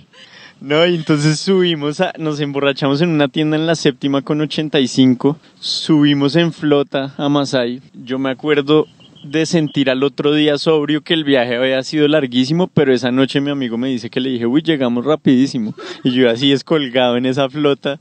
No, 0.59 0.85
y 0.87 0.95
entonces 0.95 1.39
subimos, 1.39 2.01
a, 2.01 2.13
nos 2.17 2.39
emborrachamos 2.39 3.01
en 3.01 3.09
una 3.09 3.27
tienda 3.27 3.57
en 3.57 3.67
la 3.67 3.75
séptima 3.75 4.23
con 4.23 4.41
85, 4.41 5.37
subimos 5.59 6.35
en 6.35 6.51
flota 6.51 7.13
a 7.17 7.29
Masai. 7.29 7.81
Yo 7.93 8.17
me 8.17 8.31
acuerdo 8.31 8.87
de 9.23 9.45
sentir 9.45 9.89
al 9.89 10.03
otro 10.03 10.33
día 10.33 10.57
sobrio 10.57 11.01
que 11.01 11.13
el 11.13 11.23
viaje 11.23 11.57
había 11.57 11.83
sido 11.83 12.07
larguísimo, 12.07 12.67
pero 12.67 12.91
esa 12.91 13.11
noche 13.11 13.39
mi 13.39 13.51
amigo 13.51 13.77
me 13.77 13.89
dice 13.89 14.09
que 14.09 14.19
le 14.19 14.29
dije, 14.29 14.47
uy, 14.47 14.63
llegamos 14.63 15.05
rapidísimo. 15.05 15.75
Y 16.03 16.11
yo 16.11 16.29
así 16.29 16.49
descolgado 16.49 17.17
en 17.17 17.27
esa 17.27 17.49
flota. 17.49 17.99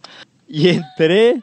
Y 0.49 0.69
entré, 0.69 1.43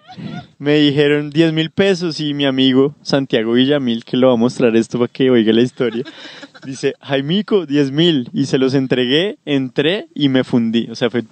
me 0.58 0.76
dijeron 0.76 1.30
10 1.30 1.54
mil 1.54 1.70
pesos 1.72 2.22
y 2.22 2.34
mi 2.34 2.46
amigo 2.46 2.96
Santiago 3.02 3.54
Villamil, 3.54 4.06
que 4.06 4.18
lo 4.18 4.28
va 4.28 4.34
a 4.34 4.38
mostrar 4.38 4.76
esto 4.78 4.98
para 4.98 5.12
que 5.12 5.30
oiga 5.30 5.52
la 5.52 5.62
historia, 5.62 6.04
dice, 6.66 6.94
Jaimico, 7.02 7.66
10 7.66 7.92
mil. 7.92 8.30
Y 8.34 8.46
se 8.46 8.58
los 8.58 8.74
entregué, 8.74 9.38
entré 9.46 10.08
y 10.14 10.30
me 10.30 10.44
fundí. 10.44 10.88
O 10.90 10.96
sea, 10.96 11.10
fue... 11.10 11.24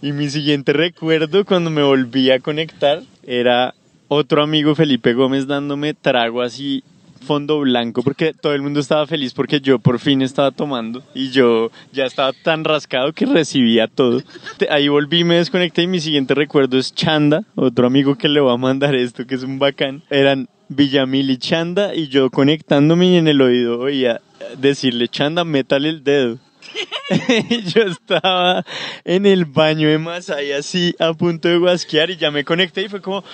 Y 0.00 0.12
mi 0.12 0.28
siguiente 0.30 0.72
recuerdo 0.72 1.44
cuando 1.44 1.70
me 1.70 1.82
volví 1.82 2.30
a 2.30 2.40
conectar 2.40 3.02
era 3.24 3.74
otro 4.08 4.42
amigo 4.42 4.74
Felipe 4.74 5.14
Gómez 5.14 5.46
dándome 5.46 5.94
trago 5.94 6.42
así 6.42 6.82
fondo 7.22 7.60
blanco 7.60 8.02
porque 8.02 8.34
todo 8.34 8.52
el 8.52 8.62
mundo 8.62 8.80
estaba 8.80 9.06
feliz 9.06 9.32
porque 9.32 9.60
yo 9.60 9.78
por 9.78 9.98
fin 9.98 10.20
estaba 10.22 10.50
tomando 10.50 11.02
y 11.14 11.30
yo 11.30 11.70
ya 11.92 12.04
estaba 12.04 12.32
tan 12.32 12.64
rascado 12.64 13.12
que 13.12 13.24
recibía 13.24 13.86
todo. 13.86 14.20
Ahí 14.68 14.88
volví, 14.88 15.24
me 15.24 15.36
desconecté 15.36 15.82
y 15.82 15.86
mi 15.86 16.00
siguiente 16.00 16.34
recuerdo 16.34 16.78
es 16.78 16.94
Chanda, 16.94 17.44
otro 17.54 17.86
amigo 17.86 18.16
que 18.16 18.28
le 18.28 18.40
va 18.40 18.52
a 18.52 18.58
mandar 18.58 18.94
esto 18.94 19.26
que 19.26 19.36
es 19.36 19.44
un 19.44 19.58
bacán. 19.58 20.02
Eran 20.10 20.48
Villamil 20.68 21.30
y 21.30 21.38
Chanda 21.38 21.94
y 21.94 22.08
yo 22.08 22.30
conectándome 22.30 23.06
y 23.06 23.16
en 23.16 23.28
el 23.28 23.40
oído 23.40 23.78
oía 23.80 24.20
decirle 24.56 25.08
Chanda, 25.08 25.44
métale 25.44 25.88
el 25.88 26.04
dedo. 26.04 26.38
yo 27.74 27.82
estaba 27.82 28.64
en 29.04 29.26
el 29.26 29.44
baño 29.44 29.88
de 29.88 29.98
Masai 29.98 30.52
así 30.52 30.94
a 30.98 31.12
punto 31.12 31.48
de 31.48 31.58
guasquear 31.58 32.10
y 32.10 32.16
ya 32.16 32.30
me 32.30 32.44
conecté 32.44 32.82
y 32.82 32.88
fue 32.88 33.02
como, 33.02 33.24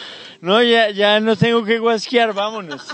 no, 0.41 0.63
ya, 0.63 0.91
ya 0.91 1.21
no 1.21 1.37
tengo 1.37 1.65
que 1.65 1.79
guasquear, 1.79 2.33
vámonos. 2.33 2.87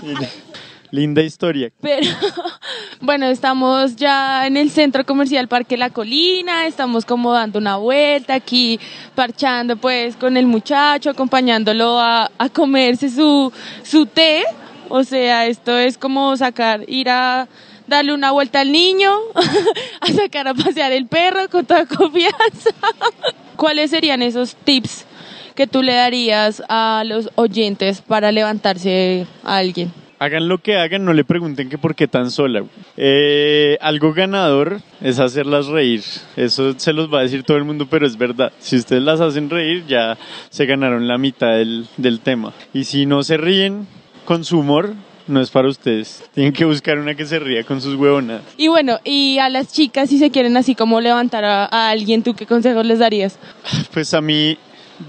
Linda 0.91 1.21
historia. 1.21 1.71
Pero 1.81 2.07
bueno, 3.01 3.25
estamos 3.25 3.95
ya 3.95 4.47
en 4.47 4.55
el 4.55 4.69
centro 4.69 5.05
comercial 5.05 5.47
Parque 5.47 5.77
La 5.77 5.89
Colina, 5.89 6.67
estamos 6.67 7.05
como 7.05 7.33
dando 7.33 7.59
una 7.59 7.77
vuelta 7.77 8.33
aquí, 8.33 8.79
parchando 9.13 9.77
pues 9.77 10.15
con 10.15 10.37
el 10.37 10.45
muchacho, 10.45 11.09
acompañándolo 11.09 11.99
a, 11.99 12.31
a 12.37 12.49
comerse 12.49 13.09
su, 13.09 13.51
su 13.83 14.05
té. 14.05 14.43
O 14.87 15.03
sea, 15.03 15.47
esto 15.47 15.77
es 15.77 15.97
como 15.97 16.37
sacar, 16.37 16.83
ir 16.87 17.09
a 17.09 17.47
darle 17.87 18.13
una 18.13 18.31
vuelta 18.31 18.61
al 18.61 18.71
niño, 18.71 19.11
a 20.01 20.07
sacar 20.07 20.47
a 20.47 20.53
pasear 20.53 20.91
el 20.91 21.07
perro 21.07 21.49
con 21.49 21.65
toda 21.65 21.85
confianza. 21.85 22.71
¿Cuáles 23.55 23.91
serían 23.91 24.21
esos 24.21 24.55
tips 24.55 25.05
que 25.55 25.67
tú 25.67 25.81
le 25.81 25.93
darías 25.93 26.61
a 26.67 27.03
los 27.05 27.29
oyentes 27.35 28.01
para 28.01 28.31
levantarse 28.31 29.25
a 29.43 29.57
alguien? 29.57 29.91
Hagan 30.17 30.47
lo 30.47 30.59
que 30.59 30.77
hagan, 30.77 31.03
no 31.03 31.13
le 31.13 31.25
pregunten 31.25 31.69
que 31.69 31.77
por 31.77 31.93
qué 31.93 32.07
tan 32.07 32.31
sola. 32.31 32.63
Eh, 32.95 33.77
algo 33.81 34.13
ganador 34.13 34.79
es 35.01 35.19
hacerlas 35.19 35.67
reír. 35.67 36.03
Eso 36.37 36.73
se 36.77 36.93
los 36.93 37.13
va 37.13 37.19
a 37.19 37.23
decir 37.23 37.43
todo 37.43 37.57
el 37.57 37.65
mundo, 37.65 37.87
pero 37.89 38.07
es 38.07 38.17
verdad. 38.17 38.53
Si 38.59 38.77
ustedes 38.77 39.03
las 39.03 39.19
hacen 39.19 39.49
reír, 39.49 39.85
ya 39.87 40.17
se 40.49 40.65
ganaron 40.65 41.07
la 41.07 41.17
mitad 41.17 41.51
del, 41.57 41.87
del 41.97 42.21
tema. 42.21 42.53
Y 42.73 42.85
si 42.85 43.05
no 43.05 43.23
se 43.23 43.35
ríen 43.35 43.87
con 44.23 44.45
su 44.45 44.59
humor, 44.59 44.93
no 45.27 45.41
es 45.41 45.49
para 45.49 45.67
ustedes. 45.67 46.23
Tienen 46.33 46.53
que 46.53 46.65
buscar 46.65 46.97
una 46.99 47.15
que 47.15 47.25
se 47.25 47.39
ría 47.39 47.63
con 47.63 47.81
sus 47.81 47.95
huevonadas. 47.95 48.43
Y 48.57 48.67
bueno, 48.67 48.99
y 49.03 49.39
a 49.39 49.49
las 49.49 49.71
chicas 49.73 50.09
si 50.09 50.19
se 50.19 50.29
quieren 50.31 50.55
así 50.57 50.75
como 50.75 51.01
levantar 51.01 51.43
a, 51.45 51.65
a 51.65 51.89
alguien, 51.89 52.21
¿tú 52.23 52.33
qué 52.35 52.45
consejos 52.45 52.85
les 52.85 52.99
darías? 52.99 53.37
Pues 53.93 54.13
a 54.13 54.21
mí, 54.21 54.57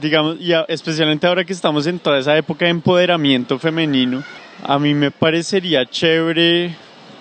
digamos, 0.00 0.40
y 0.40 0.52
a- 0.52 0.64
especialmente 0.68 1.26
ahora 1.26 1.44
que 1.44 1.52
estamos 1.52 1.87
en 1.87 1.99
toda 1.99 2.18
esa 2.18 2.37
época 2.37 2.64
de 2.64 2.70
empoderamiento 2.70 3.58
femenino, 3.58 4.23
a 4.64 4.78
mí 4.78 4.94
me 4.94 5.11
parecería 5.11 5.85
chévere 5.85 6.75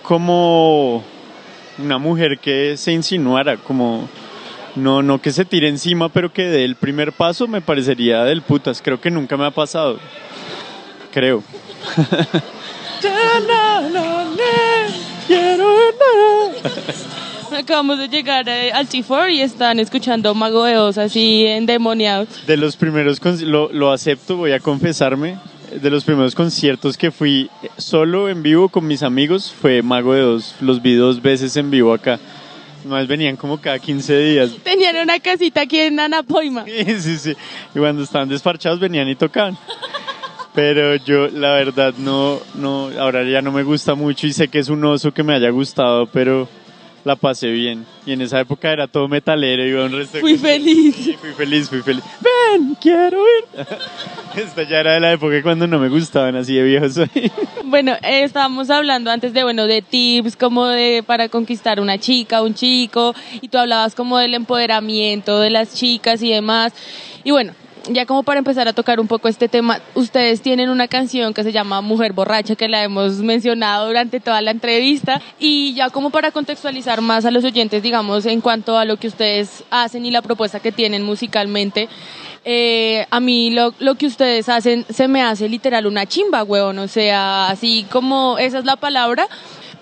como 0.03 1.03
una 1.77 1.97
mujer 1.97 2.39
que 2.39 2.77
se 2.77 2.93
insinuara, 2.93 3.57
como 3.57 4.07
no, 4.77 5.01
no 5.01 5.19
que 5.21 5.31
se 5.31 5.43
tire 5.43 5.67
encima, 5.67 6.07
pero 6.09 6.31
que 6.31 6.43
dé 6.43 6.63
el 6.63 6.75
primer 6.75 7.11
paso, 7.11 7.47
me 7.47 7.59
parecería 7.61 8.23
del 8.23 8.41
putas. 8.41 8.81
Creo 8.81 9.01
que 9.01 9.11
nunca 9.11 9.35
me 9.35 9.45
ha 9.45 9.51
pasado. 9.51 9.99
Creo. 11.11 11.43
Acabamos 17.51 17.99
de 17.99 18.09
llegar 18.09 18.47
eh, 18.49 18.71
al 18.73 18.87
T4 18.87 19.31
y 19.33 19.41
están 19.41 19.79
escuchando 19.79 20.33
Mago 20.35 20.65
de 20.65 20.77
Oz 20.77 20.97
así 20.97 21.45
endemoniados. 21.45 22.45
De 22.45 22.57
los 22.57 22.75
primeros, 22.75 23.21
lo, 23.41 23.71
lo 23.71 23.91
acepto, 23.91 24.35
voy 24.37 24.51
a 24.51 24.59
confesarme, 24.59 25.37
de 25.71 25.89
los 25.89 26.03
primeros 26.03 26.35
conciertos 26.35 26.97
que 26.97 27.11
fui 27.11 27.49
solo 27.77 28.29
en 28.29 28.43
vivo 28.43 28.69
con 28.69 28.85
mis 28.87 29.03
amigos 29.03 29.53
fue 29.61 29.81
Mago 29.81 30.13
de 30.13 30.23
Oz. 30.23 30.55
Los 30.61 30.81
vi 30.81 30.95
dos 30.95 31.21
veces 31.21 31.55
en 31.57 31.71
vivo 31.71 31.93
acá. 31.93 32.19
Más 32.85 33.07
venían 33.07 33.35
como 33.35 33.59
cada 33.59 33.79
15 33.79 34.17
días. 34.19 34.51
Tenían 34.63 34.97
una 34.97 35.19
casita 35.19 35.61
aquí 35.61 35.79
en 35.79 35.99
Anapoima. 35.99 36.65
Sí, 36.85 36.99
sí, 36.99 37.17
sí. 37.17 37.33
Y 37.73 37.79
cuando 37.79 38.03
estaban 38.03 38.29
desparchados 38.29 38.79
venían 38.79 39.09
y 39.09 39.15
tocaban. 39.15 39.57
Pero 40.55 40.95
yo, 40.95 41.27
la 41.27 41.51
verdad, 41.53 41.93
no, 41.97 42.39
no, 42.55 42.89
ahora 42.97 43.23
ya 43.23 43.41
no 43.41 43.51
me 43.51 43.63
gusta 43.63 43.93
mucho 43.93 44.25
y 44.25 44.33
sé 44.33 44.47
que 44.47 44.59
es 44.59 44.69
un 44.69 44.83
oso 44.85 45.13
que 45.13 45.21
me 45.21 45.33
haya 45.33 45.49
gustado, 45.49 46.07
pero 46.07 46.47
la 47.05 47.15
pasé 47.15 47.49
bien. 47.49 47.85
Y 48.05 48.13
en 48.13 48.21
esa 48.21 48.39
época 48.39 48.71
era 48.71 48.87
todo 48.87 49.07
metalero, 49.07 49.65
iba 49.65 49.83
a 49.83 49.85
un 49.85 49.91
resto 49.91 50.17
de 50.17 50.21
Fui 50.21 50.37
feliz. 50.37 50.95
Sí, 50.95 51.13
fui 51.19 51.31
feliz, 51.33 51.69
fui 51.69 51.81
feliz. 51.81 52.03
Ven, 52.21 52.75
quiero 52.81 53.19
ir. 53.19 53.67
Esta 54.35 54.63
ya 54.63 54.79
era 54.79 54.93
de 54.93 54.99
la 55.01 55.11
época 55.13 55.41
cuando 55.43 55.67
no 55.67 55.77
me 55.77 55.87
gustaban, 55.87 56.35
así 56.35 56.55
de 56.55 56.63
viejo 56.63 56.89
soy. 56.89 57.09
Bueno, 57.65 57.93
eh, 58.03 58.23
estábamos 58.23 58.69
hablando 58.69 59.11
antes 59.11 59.33
de, 59.33 59.43
bueno, 59.43 59.67
de 59.67 59.81
tips 59.81 60.35
como 60.35 60.67
de 60.67 61.03
para 61.05 61.29
conquistar 61.29 61.79
una 61.79 61.97
chica, 61.97 62.41
un 62.41 62.53
chico, 62.53 63.13
y 63.41 63.49
tú 63.49 63.57
hablabas 63.57 63.95
como 63.95 64.17
del 64.17 64.33
empoderamiento 64.35 65.39
de 65.39 65.49
las 65.49 65.73
chicas 65.75 66.21
y 66.21 66.29
demás. 66.29 66.73
Y 67.23 67.31
bueno, 67.31 67.53
ya 67.89 68.05
como 68.05 68.23
para 68.23 68.39
empezar 68.39 68.67
a 68.67 68.73
tocar 68.73 68.99
un 68.99 69.07
poco 69.07 69.27
este 69.27 69.47
tema, 69.47 69.79
ustedes 69.93 70.41
tienen 70.41 70.69
una 70.69 70.87
canción 70.87 71.33
que 71.33 71.43
se 71.43 71.51
llama 71.51 71.81
Mujer 71.81 72.13
Borracha, 72.13 72.55
que 72.55 72.67
la 72.67 72.83
hemos 72.83 73.17
mencionado 73.17 73.87
durante 73.87 74.19
toda 74.19 74.41
la 74.41 74.51
entrevista, 74.51 75.21
y 75.39 75.73
ya 75.73 75.89
como 75.89 76.09
para 76.09 76.31
contextualizar 76.31 77.01
más 77.01 77.25
a 77.25 77.31
los 77.31 77.43
oyentes, 77.43 77.83
digamos, 77.83 78.25
en 78.25 78.41
cuanto 78.41 78.77
a 78.77 78.85
lo 78.85 78.97
que 78.97 79.07
ustedes 79.07 79.63
hacen 79.69 80.05
y 80.05 80.11
la 80.11 80.21
propuesta 80.21 80.59
que 80.59 80.71
tienen 80.71 81.03
musicalmente, 81.03 81.89
eh, 82.47 83.07
a 83.09 83.19
mí 83.19 83.49
lo, 83.49 83.73
lo 83.79 83.95
que 83.95 84.05
ustedes 84.05 84.49
hacen 84.49 84.85
se 84.87 85.07
me 85.07 85.23
hace 85.23 85.49
literal 85.49 85.87
una 85.87 86.05
chimba, 86.05 86.43
weón. 86.43 86.77
O 86.77 86.87
sea, 86.87 87.47
así 87.47 87.87
como 87.89 88.37
esa 88.37 88.59
es 88.59 88.65
la 88.65 88.75
palabra. 88.75 89.27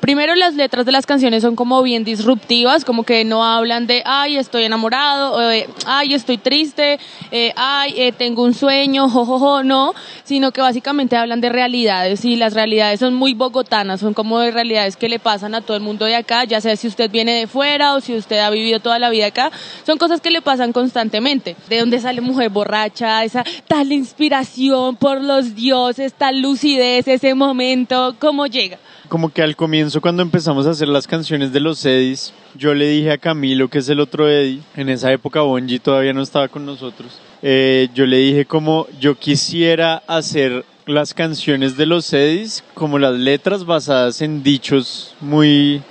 Primero 0.04 0.36
las 0.36 0.56
letras 0.56 0.86
de 0.86 0.92
las 0.92 1.06
canciones 1.06 1.44
son 1.44 1.56
como 1.56 1.82
bien 1.82 2.04
disruptivas, 2.04 2.84
como 2.84 3.04
que 3.04 3.24
no 3.24 3.46
hablan 3.46 3.88
de, 3.88 4.04
ay, 4.04 4.36
estoy 4.36 4.66
enamorado, 4.66 5.32
o 5.32 5.40
de, 5.40 5.70
ay, 5.86 6.14
estoy 6.14 6.38
triste, 6.38 7.00
eh, 7.32 7.54
ay, 7.56 7.94
eh, 7.96 8.12
tengo 8.12 8.44
un 8.44 8.54
sueño, 8.54 9.08
jojojo, 9.08 9.64
no, 9.64 9.94
sino 10.26 10.52
que 10.52 10.60
básicamente 10.60 11.16
hablan 11.16 11.40
de 11.40 11.48
realidades 11.48 12.26
y 12.26 12.36
las 12.36 12.54
realidades 12.54 13.00
son 13.00 13.14
muy 13.14 13.34
bogotanas, 13.34 14.02
son 14.02 14.14
como 14.14 14.40
de 14.40 14.52
realidades 14.52 14.98
que 14.98 15.08
le 15.08 15.20
pasan 15.20 15.56
a 15.56 15.62
todo 15.62 15.78
el 15.78 15.84
mundo 15.84 16.04
de 16.04 16.18
acá, 16.18 16.44
ya 16.44 16.60
sea 16.60 16.76
si 16.76 16.90
usted 16.90 17.10
viene 17.10 17.40
de 17.40 17.48
fuera 17.48 17.94
o 17.94 18.02
si 18.02 18.14
usted 18.14 18.40
ha 18.40 18.50
vivido 18.50 18.82
toda 18.82 19.00
la 19.00 19.10
vida 19.10 19.28
acá, 19.28 19.52
son 19.86 19.98
cosas 19.98 20.20
que 20.20 20.32
le 20.32 20.42
pasan 20.42 20.74
constantemente. 20.74 21.56
¿De 21.70 21.80
dónde 21.80 22.02
sale 22.02 22.20
mujer 22.20 22.50
borracha? 22.50 23.24
Esa 23.24 23.46
tal 23.70 23.94
inspiración 23.94 24.98
por 24.98 25.22
los 25.22 25.56
dioses, 25.56 26.14
tal 26.14 26.42
lucidez, 26.42 27.08
ese 27.08 27.36
momento, 27.36 28.18
¿cómo 28.20 28.48
llega? 28.48 28.80
Como 29.14 29.30
que 29.30 29.44
al 29.44 29.56
comienzo, 29.56 30.02
cuando 30.02 30.24
empezamos 30.24 30.66
a 30.66 30.72
hacer 30.72 30.88
las 30.88 31.06
canciones 31.06 31.54
de 31.54 31.60
los 31.60 31.86
Eddies, 31.86 32.34
yo 32.56 32.74
le 32.74 32.88
dije 32.88 33.12
a 33.12 33.20
Camilo, 33.20 33.70
que 33.70 33.78
es 33.78 33.88
el 33.90 34.00
otro 34.00 34.28
Eddie, 34.28 34.62
en 34.76 34.90
esa 34.90 35.12
época 35.12 35.42
Bonji 35.42 35.78
todavía 35.78 36.14
no 36.14 36.24
estaba 36.24 36.48
con 36.48 36.66
nosotros, 36.66 37.20
eh, 37.44 37.90
yo 37.94 38.08
le 38.08 38.18
dije 38.18 38.46
como 38.46 38.88
yo 39.00 39.14
quisiera 39.14 40.02
hacer 40.08 40.66
las 40.88 41.14
canciones 41.14 41.78
de 41.78 41.86
los 41.86 42.12
Eddies 42.12 42.64
como 42.74 42.98
las 42.98 43.14
letras 43.14 43.66
basadas 43.66 44.20
en 44.24 44.42
dichos 44.42 45.14
muy 45.22 45.84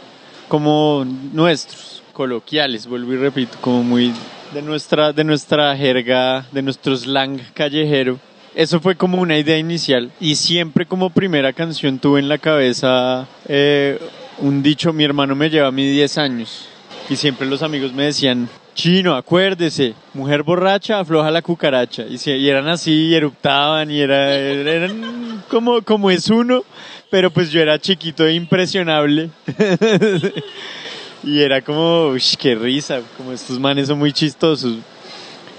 como 0.48 1.06
nuestros, 1.32 2.02
coloquiales, 2.12 2.88
vuelvo 2.88 3.12
y 3.12 3.18
repito, 3.18 3.56
como 3.60 3.84
muy 3.84 4.12
de 4.52 4.62
nuestra, 4.62 5.12
de 5.12 5.22
nuestra 5.22 5.76
jerga, 5.76 6.44
de 6.50 6.62
nuestro 6.62 6.96
slang 6.96 7.38
callejero. 7.54 8.18
Eso 8.54 8.80
fue 8.80 8.96
como 8.96 9.20
una 9.20 9.38
idea 9.38 9.56
inicial 9.56 10.12
y 10.20 10.34
siempre 10.36 10.84
como 10.84 11.10
primera 11.10 11.52
canción 11.54 11.98
tuve 11.98 12.20
en 12.20 12.28
la 12.28 12.36
cabeza 12.36 13.26
eh, 13.48 13.98
un 14.38 14.62
dicho, 14.62 14.92
mi 14.92 15.04
hermano 15.04 15.34
me 15.34 15.48
lleva 15.48 15.68
a 15.68 15.72
mí 15.72 15.88
10 15.88 16.18
años 16.18 16.68
y 17.08 17.16
siempre 17.16 17.46
los 17.46 17.62
amigos 17.62 17.92
me 17.92 18.04
decían, 18.04 18.48
chino, 18.74 19.14
acuérdese, 19.14 19.94
mujer 20.14 20.42
borracha 20.42 21.00
afloja 21.00 21.30
la 21.30 21.42
cucaracha. 21.42 22.04
Y, 22.08 22.18
y 22.30 22.48
eran 22.48 22.68
así, 22.68 23.08
y 23.08 23.14
eruptaban 23.14 23.90
y 23.90 24.00
era, 24.00 24.34
eran 24.34 25.42
como, 25.48 25.82
como 25.82 26.10
es 26.10 26.28
uno, 26.28 26.62
pero 27.10 27.30
pues 27.30 27.50
yo 27.50 27.60
era 27.60 27.78
chiquito 27.78 28.26
e 28.26 28.34
impresionable. 28.34 29.30
y 31.24 31.40
era 31.40 31.60
como, 31.62 32.08
uy, 32.08 32.22
qué 32.38 32.54
risa, 32.54 33.00
como 33.16 33.32
estos 33.32 33.58
manes 33.58 33.88
son 33.88 33.98
muy 33.98 34.12
chistosos. 34.12 34.76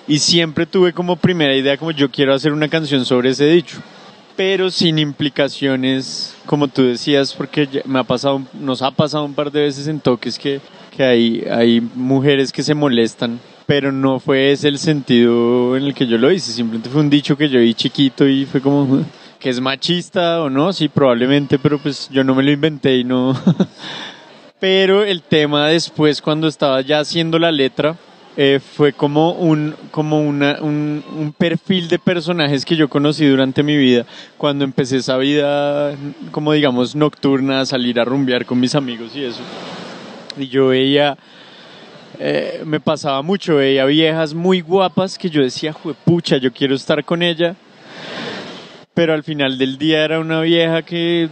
Y 0.08 0.20
siempre 0.20 0.66
tuve 0.66 0.94
como 0.94 1.16
primera 1.16 1.56
idea 1.56 1.78
como 1.78 1.92
yo 1.92 2.12
quiero 2.12 2.34
hacer 2.34 2.52
una 2.52 2.68
canción 2.68 3.06
sobre 3.06 3.30
ese 3.30 3.46
dicho 3.46 3.82
pero 4.36 4.72
sin 4.72 5.00
implicaciones, 5.00 6.36
como 6.46 6.68
tú 6.68 6.84
decías, 6.84 7.34
porque 7.34 7.84
me 7.86 8.00
ha 8.00 8.04
pasado, 8.04 8.42
nos 8.54 8.82
ha 8.82 8.92
pasado 8.92 9.26
un 9.26 9.34
par 9.34 9.52
de 9.52 9.62
veces 9.62 9.88
en 9.88 10.00
toques 10.00 10.40
que, 10.40 10.60
que 10.96 11.04
hay, 11.04 11.44
hay 11.50 11.82
mujeres 11.82 12.52
que 12.52 12.64
se 12.64 12.74
molestan, 12.74 13.40
pero 13.66 13.92
no 13.92 14.20
fue 14.20 14.52
ese 14.52 14.68
el 14.68 14.80
sentido 14.80 15.78
en 15.78 15.84
el 15.84 15.94
que 15.94 16.08
yo 16.08 16.18
lo 16.18 16.32
hice, 16.32 16.52
simplemente 16.52 16.90
fue 16.90 17.02
un 17.02 17.10
dicho 17.10 17.38
que 17.38 17.50
yo 17.50 17.60
vi 17.60 17.74
chiquito 17.74 18.28
y 18.28 18.46
fue 18.46 18.62
como 18.62 19.04
que 19.40 19.50
es 19.50 19.60
machista 19.60 20.42
o 20.42 20.50
no, 20.50 20.74
sí, 20.74 20.88
probablemente, 20.88 21.60
pero 21.60 21.78
pues 21.78 22.10
yo 22.10 22.24
no 22.24 22.34
me 22.34 22.44
lo 22.44 22.52
inventé 22.52 22.98
y 22.98 23.04
no. 23.04 23.40
pero 24.60 25.04
el 25.04 25.22
tema 25.22 25.68
después, 25.68 26.22
cuando 26.22 26.48
estaba 26.48 26.82
ya 26.82 27.00
haciendo 27.00 27.38
la 27.38 27.52
letra, 27.52 27.98
eh, 28.36 28.60
fue 28.60 28.94
como 28.94 29.34
un 29.34 29.76
como 29.92 30.20
una, 30.20 30.58
un, 30.62 31.04
un, 31.16 31.34
perfil 31.34 31.88
de 31.88 32.00
personajes 32.00 32.66
que 32.66 32.76
yo 32.76 32.90
conocí 32.90 33.28
durante 33.28 33.62
mi 33.62 33.78
vida 33.78 34.08
cuando 34.38 34.64
empecé 34.64 34.98
esa 34.98 35.18
vida 35.18 35.96
como 36.32 36.52
digamos 36.54 36.96
nocturna 36.96 37.64
salir 37.68 38.00
a 38.00 38.06
rumbear 38.06 38.46
con 38.46 38.60
mis 38.60 38.74
amigos 38.74 39.16
y 39.16 39.26
eso. 39.26 39.42
Y 40.36 40.48
yo 40.48 40.68
veía 40.68 41.16
eh, 42.18 42.64
me 42.66 42.80
pasaba 42.80 43.22
mucho 43.22 43.58
veía 43.58 43.86
viejas 43.86 44.34
muy 44.34 44.62
guapas 44.62 45.20
que 45.20 45.30
yo 45.30 45.44
decía 45.44 45.76
pucha 46.04 46.38
yo 46.38 46.52
quiero 46.52 46.74
estar 46.74 47.04
con 47.06 47.22
ella 47.22 47.56
pero 48.96 49.14
al 49.14 49.24
final 49.24 49.60
del 49.60 49.78
día 49.78 50.04
era 50.04 50.20
una 50.20 50.42
vieja 50.42 50.82
que 50.82 51.30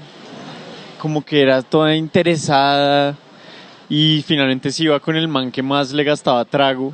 como 0.99 1.25
que 1.25 1.41
era 1.41 1.63
toda 1.63 1.95
interesada 1.95 3.17
y 3.91 4.23
finalmente 4.25 4.71
se 4.71 4.85
iba 4.85 4.97
con 5.01 5.17
el 5.17 5.27
man 5.27 5.51
que 5.51 5.61
más 5.61 5.91
le 5.91 6.05
gastaba 6.05 6.45
trago, 6.45 6.93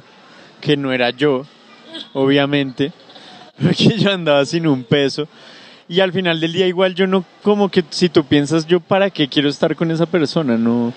que 0.60 0.76
no 0.76 0.92
era 0.92 1.12
yo, 1.12 1.46
obviamente, 2.12 2.92
porque 3.62 4.00
yo 4.00 4.12
andaba 4.12 4.44
sin 4.46 4.66
un 4.66 4.84
peso. 4.84 5.28
Y 5.88 6.00
al 6.00 6.12
final 6.12 6.40
del 6.40 6.54
día 6.54 6.66
igual 6.66 6.96
yo 6.96 7.06
no, 7.06 7.24
como 7.44 7.70
que 7.70 7.84
si 7.92 8.10
tú 8.10 8.24
piensas 8.24 8.66
yo 8.66 8.80
para 8.80 9.12
qué 9.12 9.28
quiero 9.28 9.48
estar 9.48 9.76
con 9.76 9.92
esa 9.92 10.08
persona, 10.08 10.58
no. 10.58 10.92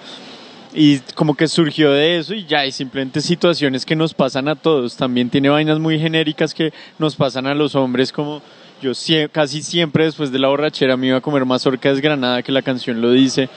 Y 0.72 1.00
como 1.14 1.34
que 1.34 1.46
surgió 1.46 1.92
de 1.92 2.16
eso 2.16 2.32
y 2.32 2.46
ya, 2.46 2.64
y 2.64 2.72
simplemente 2.72 3.20
situaciones 3.20 3.84
que 3.84 3.94
nos 3.94 4.14
pasan 4.14 4.48
a 4.48 4.56
todos. 4.56 4.96
También 4.96 5.28
tiene 5.28 5.50
vainas 5.50 5.78
muy 5.80 5.98
genéricas 5.98 6.54
que 6.54 6.72
nos 6.98 7.14
pasan 7.14 7.46
a 7.46 7.54
los 7.54 7.74
hombres, 7.74 8.10
como 8.10 8.40
yo 8.80 8.92
casi 9.30 9.62
siempre 9.62 10.04
después 10.04 10.32
de 10.32 10.38
la 10.38 10.48
borrachera 10.48 10.96
me 10.96 11.08
iba 11.08 11.18
a 11.18 11.20
comer 11.20 11.44
más 11.44 11.66
orca 11.66 11.90
desgranada 11.90 12.42
que 12.42 12.52
la 12.52 12.62
canción 12.62 13.02
lo 13.02 13.12
dice 13.12 13.50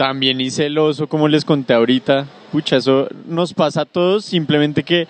también 0.00 0.40
hice 0.40 0.64
el 0.64 0.78
oso, 0.78 1.08
como 1.08 1.28
les 1.28 1.44
conté 1.44 1.74
ahorita. 1.74 2.24
Pucha, 2.50 2.76
eso 2.76 3.06
nos 3.26 3.52
pasa 3.52 3.82
a 3.82 3.84
todos, 3.84 4.24
simplemente 4.24 4.82
que 4.82 5.06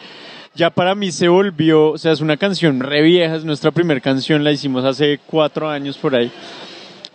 ya 0.56 0.70
para 0.70 0.96
mí 0.96 1.12
se 1.12 1.28
volvió, 1.28 1.90
o 1.90 1.96
sea, 1.96 2.10
es 2.10 2.20
una 2.20 2.36
canción 2.36 2.80
re 2.80 3.00
vieja, 3.00 3.36
es 3.36 3.44
nuestra 3.44 3.70
primera 3.70 4.00
canción, 4.00 4.42
la 4.42 4.50
hicimos 4.50 4.84
hace 4.84 5.20
cuatro 5.24 5.70
años 5.70 5.96
por 5.96 6.16
ahí. 6.16 6.32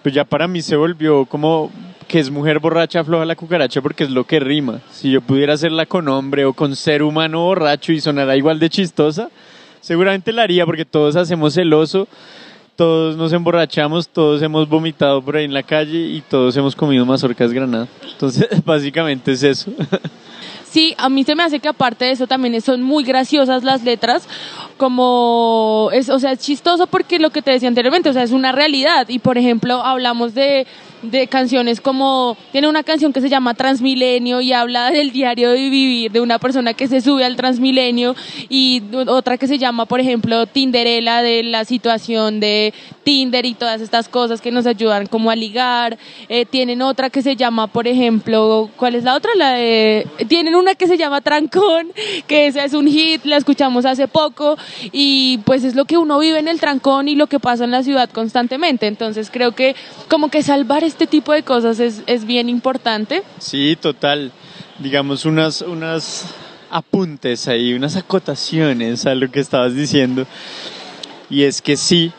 Pues 0.02 0.16
ya 0.16 0.24
para 0.24 0.48
mí 0.48 0.62
se 0.62 0.78
volvió 0.78 1.26
como 1.26 1.70
que 2.08 2.20
es 2.20 2.32
mujer 2.32 2.60
borracha, 2.60 3.04
floja 3.04 3.26
la 3.26 3.36
cucaracha, 3.36 3.82
porque 3.82 4.06
es 4.06 4.10
lo 4.10 4.24
que 4.24 4.40
rima. 4.40 4.80
Si 4.90 5.12
yo 5.12 5.20
pudiera 5.20 5.56
hacerla 5.56 5.86
con 5.86 6.08
hombre 6.08 6.46
o 6.46 6.54
con 6.54 6.78
ser 6.78 7.04
humano 7.04 7.42
borracho 7.42 7.92
y 7.92 8.00
sonara 8.00 8.38
igual 8.38 8.58
de 8.58 8.70
chistosa, 8.70 9.30
seguramente 9.82 10.32
la 10.32 10.44
haría 10.44 10.66
porque 10.66 10.86
todos 10.86 11.18
hacemos 11.18 11.58
el 11.58 11.74
oso 11.74 12.08
todos 12.76 13.16
nos 13.16 13.32
emborrachamos, 13.34 14.08
todos 14.08 14.42
hemos 14.42 14.68
vomitado 14.68 15.22
por 15.22 15.38
ahí 15.38 15.46
en 15.46 15.54
la 15.54 15.64
calle 15.64 15.98
y 15.98 16.22
todos 16.22 16.56
hemos 16.58 16.76
comido 16.76 17.06
mazorcas 17.06 17.52
granada. 17.54 17.88
Entonces, 18.12 18.48
básicamente 18.66 19.32
es 19.32 19.44
eso. 19.44 19.72
Sí, 20.76 20.94
a 20.98 21.08
mí 21.08 21.24
se 21.24 21.36
me 21.36 21.44
hace 21.44 21.62
que 21.62 21.70
aparte 21.70 22.04
de 22.04 22.12
eso 22.12 22.28
también 22.28 22.60
son 22.62 22.82
muy 22.82 23.06
graciosas 23.06 23.64
las 23.64 23.84
letras, 23.84 24.28
como 24.76 25.90
es, 25.94 26.10
o 26.10 26.20
sea, 26.20 26.34
es 26.34 26.40
chistoso 26.40 26.86
porque 26.88 27.18
lo 27.18 27.30
que 27.30 27.42
te 27.42 27.52
decía 27.52 27.70
anteriormente, 27.70 28.10
o 28.10 28.14
sea, 28.14 28.24
es 28.24 28.32
una 28.32 28.52
realidad 28.52 29.08
y 29.08 29.20
por 29.20 29.38
ejemplo, 29.38 29.82
hablamos 29.82 30.34
de 30.34 30.68
de 31.12 31.28
canciones 31.28 31.82
como 31.82 32.38
tiene 32.52 32.68
una 32.68 32.84
canción 32.84 33.14
que 33.14 33.22
se 33.22 33.30
llama 33.30 33.54
Transmilenio 33.54 34.42
y 34.42 34.54
habla 34.54 34.92
del 34.92 35.12
diario 35.12 35.52
de 35.52 35.70
vivir 35.70 36.12
de 36.12 36.22
una 36.22 36.40
persona 36.40 36.74
que 36.74 36.88
se 36.88 37.02
sube 37.02 37.24
al 37.26 37.36
Transmilenio 37.36 38.16
y 38.50 38.84
otra 39.08 39.38
que 39.38 39.48
se 39.48 39.58
llama 39.58 39.86
por 39.86 40.00
ejemplo 40.00 40.46
Tinderela 40.48 41.22
de 41.22 41.44
la 41.44 41.66
situación 41.66 42.40
de 42.40 42.74
Tinder 43.06 43.46
y 43.46 43.54
todas 43.54 43.80
estas 43.80 44.10
cosas 44.10 44.42
que 44.42 44.52
nos 44.52 44.66
ayudan 44.66 45.08
como 45.08 45.32
a 45.32 45.36
ligar 45.38 45.98
eh, 46.28 46.46
tienen 46.46 46.82
otra 46.82 47.10
que 47.10 47.22
se 47.22 47.38
llama 47.38 47.68
por 47.68 47.88
ejemplo 47.88 48.70
¿cuál 48.76 48.96
es 48.96 49.06
la 49.06 49.16
otra? 49.16 49.32
la 49.36 49.52
de 49.52 50.06
tienen 50.28 50.56
una 50.56 50.76
que 50.76 50.88
se 50.88 50.98
llama 50.98 51.22
Trancón 51.22 51.94
que 52.28 52.48
esa 52.48 52.66
es 52.66 52.74
un 52.74 52.88
hit 52.88 53.24
la 53.24 53.38
escuchamos 53.38 53.86
hace 53.86 54.10
poco 54.10 54.58
y 54.92 55.38
pues 55.46 55.64
es 55.64 55.76
lo 55.76 55.86
que 55.86 55.98
uno 55.98 56.20
vive 56.20 56.40
en 56.40 56.50
el 56.50 56.60
trancón 56.60 57.08
y 57.08 57.16
lo 57.16 57.28
que 57.28 57.40
pasa 57.40 57.64
en 57.64 57.72
la 57.72 57.84
ciudad 57.84 58.10
constantemente 58.10 58.88
entonces 58.88 59.30
creo 59.32 59.54
que 59.54 59.76
como 60.10 60.30
que 60.30 60.44
salvar 60.44 60.84
este 60.84 61.08
tipo 61.08 61.32
de 61.32 61.44
cosas 61.44 61.80
es, 61.80 62.02
es 62.08 62.26
bien 62.26 62.50
importante. 62.50 63.24
Sí, 63.40 63.78
total. 63.80 64.32
Digamos 64.80 65.26
unas, 65.26 65.62
unas 65.62 66.26
apuntes 66.70 67.48
ahí, 67.48 67.74
unas 67.74 67.96
acotaciones 67.96 69.06
a 69.06 69.16
lo 69.16 69.30
que 69.32 69.40
estabas 69.40 69.76
diciendo. 69.76 70.26
Y 71.30 71.44
es 71.44 71.62
que 71.62 71.78
sí, 71.78 72.12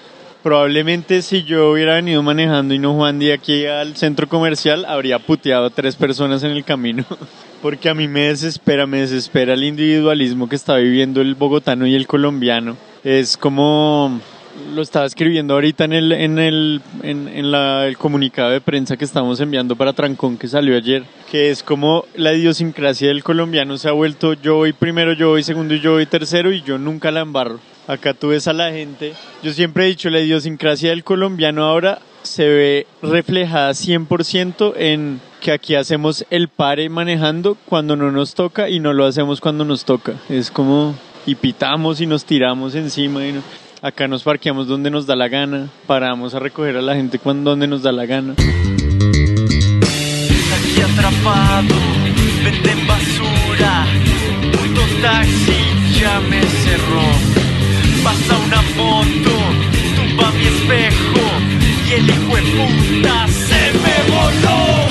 probablemente 0.46 1.22
si 1.22 1.42
yo 1.42 1.72
hubiera 1.72 1.96
venido 1.96 2.22
manejando 2.22 2.72
y 2.72 2.78
no 2.78 2.94
Juan 2.94 3.18
de 3.18 3.32
aquí 3.32 3.66
al 3.66 3.96
centro 3.96 4.28
comercial, 4.28 4.85
habría 4.85 5.18
puteado 5.18 5.66
a 5.66 5.70
tres 5.70 5.96
personas 5.96 6.44
en 6.44 6.52
el 6.52 6.62
camino. 6.62 7.04
Porque 7.62 7.88
a 7.88 7.94
mí 7.94 8.06
me 8.06 8.28
desespera, 8.28 8.87
me 8.87 9.00
desespera 9.00 9.54
el 9.54 9.64
individualismo 9.64 10.48
que 10.48 10.54
está 10.54 10.76
viviendo 10.76 11.20
el 11.20 11.35
bogotano 11.35 11.85
y 11.85 11.96
el 11.96 12.06
colombiano. 12.06 12.76
Es 13.02 13.37
como 13.37 14.20
lo 14.72 14.82
estaba 14.82 15.06
escribiendo 15.06 15.54
ahorita 15.54 15.85
en 15.85 15.92
el, 15.94 16.12
en 16.12 16.38
el, 16.38 16.80
en, 17.02 17.26
el 17.26 17.98
comunicado 17.98 18.50
de 18.50 18.61
prensa 18.61 18.96
que 18.96 19.04
estamos 19.04 19.40
enviando 19.40 19.74
para 19.74 19.94
Trancón 19.94 20.38
que 20.38 20.46
salió 20.46 20.76
ayer, 20.76 21.02
que 21.28 21.50
es 21.50 21.64
como 21.64 22.04
la 22.14 22.32
idiosincrasia 22.32 23.09
del 23.09 23.24
colombiano 23.24 23.78
se 23.78 23.88
ha 23.88 23.92
vuelto 23.92 24.35
yo 24.35 24.54
voy 24.54 24.72
primero, 24.72 25.12
yo 25.12 25.30
voy 25.30 25.42
segundo 25.42 25.74
y 25.74 25.80
yo 25.80 25.94
voy 25.94 26.06
tercero 26.06 26.52
y 26.52 26.62
yo 26.62 26.78
nunca 26.78 27.11
la 27.11 27.22
embarro. 27.22 27.59
Acá 27.88 28.14
tú 28.14 28.29
ves 28.29 28.49
a 28.49 28.53
la 28.53 28.72
gente, 28.72 29.14
yo 29.42 29.53
siempre 29.53 29.85
he 29.85 29.88
dicho 29.88 30.11
la 30.11 30.20
idiosincrasia 30.20 30.90
del 30.90 31.05
colombiano 31.05 31.64
ahora 31.64 32.01
se 32.27 32.49
ve 32.49 32.87
reflejada 33.01 33.70
100% 33.70 34.72
en 34.77 35.20
que 35.40 35.53
aquí 35.53 35.77
hacemos 35.77 36.27
el 36.31 36.49
pare 36.49 36.88
manejando 36.88 37.57
cuando 37.66 37.94
no 37.94 38.11
nos 38.11 38.35
toca 38.35 38.68
y 38.68 38.81
no 38.81 38.92
lo 38.92 39.07
hacemos 39.07 39.40
cuando 39.40 39.64
nos 39.64 39.85
toca. 39.85 40.14
Es 40.29 40.51
como 40.51 40.96
y 41.25 41.37
pitamos 41.37 42.01
y 42.01 42.07
nos 42.07 42.25
tiramos 42.25 42.75
encima 42.75 43.25
y. 43.25 43.40
Acá 43.83 44.09
nos 44.09 44.22
parqueamos 44.25 44.66
donde 44.66 44.90
nos 44.90 45.07
da 45.07 45.14
la 45.14 45.29
gana, 45.29 45.68
paramos 45.87 46.35
a 46.35 46.40
recoger 46.40 46.77
a 46.77 46.83
la 46.83 46.96
gente 46.96 47.18
cuando 47.20 47.51
donde 47.51 47.68
nos 47.68 47.83
da 47.83 47.92
la 47.92 48.07
gana. 48.07 48.33
Aquí 50.57 50.81
atrapado, 50.81 51.75
venden 52.42 52.87
basura, 52.87 53.87
taxi 55.03 56.01
ya 56.01 56.20
me 56.20 56.42
cerró. 56.42 57.45
Pasa 58.06 58.38
una 58.38 58.62
moto, 58.76 59.36
tumba 59.96 60.30
mi 60.30 60.46
espejo 60.46 61.26
y 61.88 61.92
el 61.94 62.08
hijo 62.08 62.36
de 62.36 62.42
puta 62.52 63.26
se 63.26 63.72
me 63.80 64.14
voló. 64.14 64.86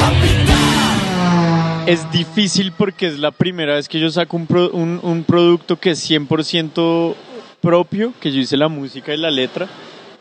Es 1.88 2.12
difícil 2.12 2.74
porque 2.74 3.08
es 3.08 3.18
la 3.18 3.32
primera 3.32 3.76
vez 3.76 3.88
que 3.88 4.02
yo 4.02 4.10
saco 4.10 4.36
un, 4.36 5.24
producto 5.26 5.78
que 5.78 5.92
es 5.92 6.12
100% 6.12 7.16
propio, 7.62 8.12
que 8.20 8.34
yo 8.34 8.42
hice 8.42 8.58
la 8.58 8.68
música 8.68 9.14
y 9.14 9.18
la 9.18 9.32
letra. 9.32 9.70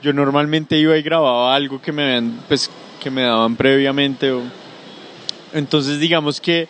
Yo 0.01 0.13
normalmente 0.13 0.79
iba 0.79 0.97
y 0.97 1.03
grababa 1.03 1.53
algo 1.53 1.83
que 1.83 1.91
me 1.91 2.23
pues, 2.47 2.71
daban 3.05 3.57
previamente. 3.57 4.33
Entonces, 5.53 5.99
digamos 5.99 6.41
que 6.41 6.69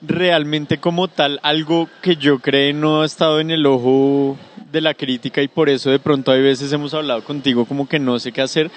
realmente 0.00 0.78
como 0.78 1.08
tal, 1.08 1.40
algo 1.42 1.88
que 2.02 2.14
yo 2.14 2.38
creo 2.38 2.72
no 2.72 3.02
ha 3.02 3.06
estado 3.06 3.40
en 3.40 3.50
el 3.50 3.66
ojo 3.66 4.38
de 4.70 4.80
la 4.80 4.94
crítica 4.94 5.42
y 5.42 5.48
por 5.48 5.68
eso 5.68 5.90
de 5.90 5.98
pronto 5.98 6.32
hay 6.32 6.42
veces 6.42 6.72
hemos 6.72 6.94
hablado 6.94 7.22
contigo 7.24 7.64
como 7.64 7.88
que 7.88 7.98
no 7.98 8.18
sé 8.18 8.32
qué 8.32 8.42
hacer, 8.42 8.70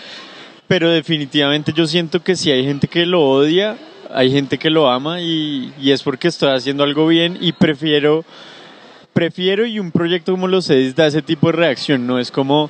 pero 0.67 0.89
definitivamente 0.89 1.73
yo 1.73 1.85
siento 1.87 2.23
que 2.23 2.35
si 2.35 2.51
hay 2.51 2.63
gente 2.63 2.87
que 2.87 3.05
lo 3.05 3.21
odia, 3.21 3.77
hay 4.13 4.31
gente 4.31 4.57
que 4.57 4.69
lo 4.69 4.89
ama 4.89 5.21
y, 5.21 5.73
y 5.79 5.91
es 5.91 6.03
porque 6.03 6.27
estoy 6.27 6.49
haciendo 6.49 6.83
algo 6.83 7.07
bien 7.07 7.37
y 7.39 7.51
prefiero 7.51 8.25
prefiero 9.13 9.65
y 9.65 9.79
un 9.79 9.91
proyecto 9.91 10.31
como 10.31 10.47
los 10.47 10.69
Edis 10.69 10.95
da 10.95 11.07
ese 11.07 11.21
tipo 11.21 11.47
de 11.47 11.53
reacción, 11.53 12.07
no 12.07 12.19
es 12.19 12.31
como, 12.31 12.69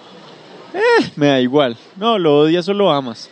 eh, 0.73 1.11
me 1.15 1.27
da 1.27 1.39
igual, 1.39 1.77
no, 1.97 2.17
lo 2.17 2.39
odias 2.39 2.67
o 2.69 2.73
lo 2.73 2.91
amas. 2.91 3.29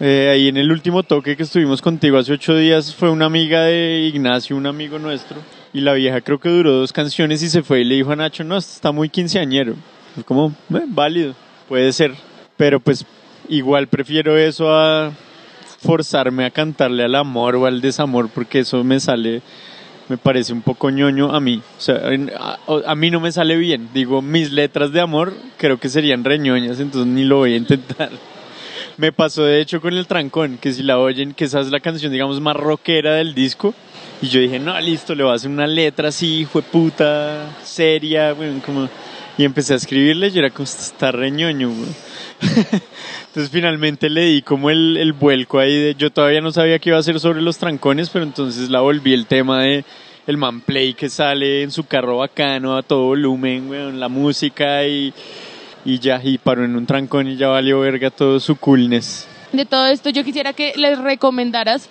Eh, 0.00 0.30
ahí 0.32 0.48
en 0.48 0.56
el 0.56 0.72
último 0.72 1.02
toque 1.02 1.36
que 1.36 1.44
estuvimos 1.44 1.80
contigo 1.80 2.18
hace 2.18 2.32
ocho 2.32 2.56
días 2.56 2.94
fue 2.94 3.10
una 3.10 3.26
amiga 3.26 3.62
de 3.62 4.10
Ignacio, 4.12 4.56
un 4.56 4.66
amigo 4.66 4.98
nuestro. 4.98 5.36
Y 5.74 5.80
la 5.80 5.94
vieja 5.94 6.20
creo 6.20 6.38
que 6.38 6.48
duró 6.50 6.72
dos 6.72 6.92
canciones 6.92 7.42
y 7.42 7.48
se 7.48 7.62
fue 7.62 7.80
y 7.80 7.84
le 7.84 7.94
dijo 7.94 8.12
a 8.12 8.16
Nacho, 8.16 8.44
no, 8.44 8.56
está 8.58 8.92
muy 8.92 9.08
quinceañero. 9.08 9.74
Es 10.18 10.24
como, 10.24 10.52
"Eh, 10.74 10.82
válido, 10.86 11.34
puede 11.68 11.92
ser. 11.92 12.12
Pero 12.56 12.78
pues 12.80 13.06
igual 13.48 13.86
prefiero 13.86 14.36
eso 14.36 14.70
a 14.74 15.12
forzarme 15.80 16.44
a 16.44 16.50
cantarle 16.50 17.04
al 17.04 17.14
amor 17.14 17.56
o 17.56 17.66
al 17.66 17.80
desamor 17.80 18.28
porque 18.28 18.60
eso 18.60 18.84
me 18.84 19.00
sale, 19.00 19.42
me 20.08 20.16
parece 20.18 20.52
un 20.52 20.60
poco 20.62 20.90
ñoño 20.90 21.34
a 21.34 21.40
mí. 21.40 21.62
O 21.78 21.80
sea, 21.80 22.02
a, 22.38 22.58
a 22.86 22.94
mí 22.94 23.10
no 23.10 23.20
me 23.20 23.32
sale 23.32 23.56
bien. 23.56 23.88
Digo, 23.94 24.20
mis 24.20 24.52
letras 24.52 24.92
de 24.92 25.00
amor 25.00 25.32
creo 25.56 25.80
que 25.80 25.88
serían 25.88 26.22
reñoñas, 26.22 26.78
entonces 26.80 27.10
ni 27.10 27.24
lo 27.24 27.38
voy 27.38 27.54
a 27.54 27.56
intentar. 27.56 28.10
Me 28.98 29.10
pasó 29.10 29.44
de 29.44 29.60
hecho 29.60 29.80
con 29.80 29.94
el 29.94 30.06
trancón, 30.06 30.58
que 30.58 30.72
si 30.72 30.82
la 30.82 30.98
oyen, 30.98 31.32
que 31.32 31.46
esa 31.46 31.60
es 31.60 31.70
la 31.70 31.80
canción, 31.80 32.12
digamos, 32.12 32.40
más 32.42 32.54
rockera 32.54 33.14
del 33.14 33.34
disco. 33.34 33.74
Y 34.22 34.28
yo 34.28 34.40
dije, 34.40 34.60
no, 34.60 34.80
listo, 34.80 35.16
le 35.16 35.24
voy 35.24 35.32
a 35.32 35.34
hacer 35.34 35.50
una 35.50 35.66
letra 35.66 36.10
así, 36.10 36.46
fue 36.50 36.62
puta, 36.62 37.50
seria, 37.64 38.32
bueno, 38.32 38.62
como... 38.64 38.88
Y 39.36 39.44
empecé 39.44 39.72
a 39.72 39.76
escribirle, 39.76 40.30
yo 40.30 40.40
era 40.40 40.50
como, 40.50 40.64
"Esto 40.64 40.82
está 40.82 41.10
reñoño, 41.10 41.70
güey". 41.70 41.88
Entonces 43.28 43.50
finalmente 43.50 44.08
le 44.10 44.26
di 44.26 44.42
como 44.42 44.70
el, 44.70 44.96
el 44.96 45.12
vuelco 45.12 45.58
ahí 45.58 45.74
de, 45.74 45.94
yo 45.96 46.10
todavía 46.10 46.40
no 46.40 46.52
sabía 46.52 46.78
que 46.78 46.90
iba 46.90 46.98
a 46.98 47.02
ser 47.02 47.18
sobre 47.18 47.40
los 47.42 47.58
trancones, 47.58 48.10
pero 48.10 48.24
entonces 48.24 48.68
la 48.68 48.80
volví 48.80 49.12
el 49.12 49.26
tema 49.26 49.62
de 49.62 49.84
el 50.26 50.36
man 50.36 50.60
play 50.60 50.94
que 50.94 51.08
sale 51.08 51.62
en 51.62 51.70
su 51.70 51.84
carro 51.84 52.18
bacano 52.18 52.76
a 52.76 52.82
todo 52.82 53.06
volumen, 53.06 53.70
weón, 53.70 53.98
la 53.98 54.08
música 54.08 54.86
y, 54.86 55.12
y 55.84 55.98
ya, 55.98 56.20
y 56.22 56.38
paró 56.38 56.64
en 56.64 56.76
un 56.76 56.86
trancón 56.86 57.26
y 57.26 57.36
ya 57.36 57.48
valió 57.48 57.80
verga 57.80 58.10
todo 58.10 58.38
su 58.38 58.54
coolness. 58.56 59.26
De 59.52 59.64
todo 59.64 59.86
esto 59.86 60.10
yo 60.10 60.22
quisiera 60.24 60.52
que 60.52 60.74
les 60.76 60.98
recomendaras, 60.98 61.88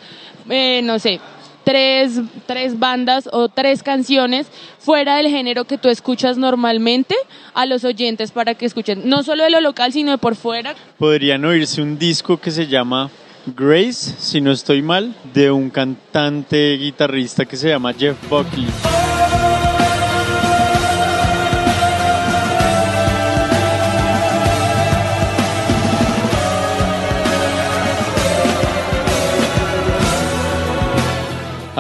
eh, 0.50 0.82
no 0.84 1.00
sé, 1.00 1.20
tres, 1.63 2.21
tres 2.45 2.78
bandas 2.80 3.30
o 3.32 3.50
tres 3.50 3.84
canciones 3.84 4.47
fuera 4.80 5.17
del 5.17 5.28
género 5.28 5.65
que 5.65 5.78
tú 5.78 5.89
escuchas 5.89 6.38
normalmente 6.38 7.15
a 7.54 7.65
los 7.65 7.84
oyentes 7.84 8.32
para 8.32 8.56
que 8.56 8.65
escuchen, 8.65 9.02
no 9.06 9.24
solo 9.24 9.43
de 9.43 9.50
lo 9.52 9.62
local, 9.62 9.93
sino 9.93 10.12
de 10.12 10.17
por 10.17 10.36
fuera. 10.36 10.76
Podrían 10.97 11.45
oírse 11.45 11.82
un 11.82 11.97
disco 11.97 12.38
que 12.38 12.52
se 12.52 12.67
llama 12.67 13.10
Grace, 13.45 14.15
si 14.19 14.41
no 14.41 14.52
estoy 14.52 14.82
mal, 14.82 15.15
de 15.34 15.52
un 15.52 15.69
cantante 15.69 16.78
guitarrista 16.78 17.45
que 17.45 17.58
se 17.58 17.69
llama 17.69 17.93
Jeff 17.93 18.17
Buckley. 18.30 18.67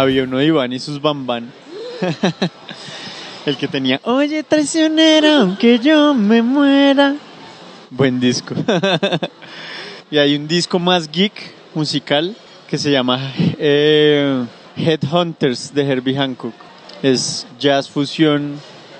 Había 0.01 0.23
uno 0.23 0.39
de 0.39 0.45
Iván 0.47 0.73
y 0.73 0.79
sus 0.79 0.99
bambán. 0.99 1.51
El 3.45 3.55
que 3.55 3.67
tenía, 3.67 4.01
oye 4.03 4.41
traicionero, 4.41 5.27
aunque 5.41 5.77
yo 5.77 6.15
me 6.15 6.41
muera. 6.41 7.15
Buen 7.91 8.19
disco. 8.19 8.55
y 10.09 10.17
hay 10.17 10.35
un 10.35 10.47
disco 10.47 10.79
más 10.79 11.07
geek 11.07 11.33
musical 11.75 12.35
que 12.67 12.79
se 12.79 12.89
llama 12.89 13.31
eh, 13.37 14.43
Headhunters 14.75 15.71
de 15.71 15.83
Herbie 15.83 16.15
Hancock. 16.15 16.55
Es 17.03 17.45
jazz 17.59 17.87
fusión, 17.87 18.55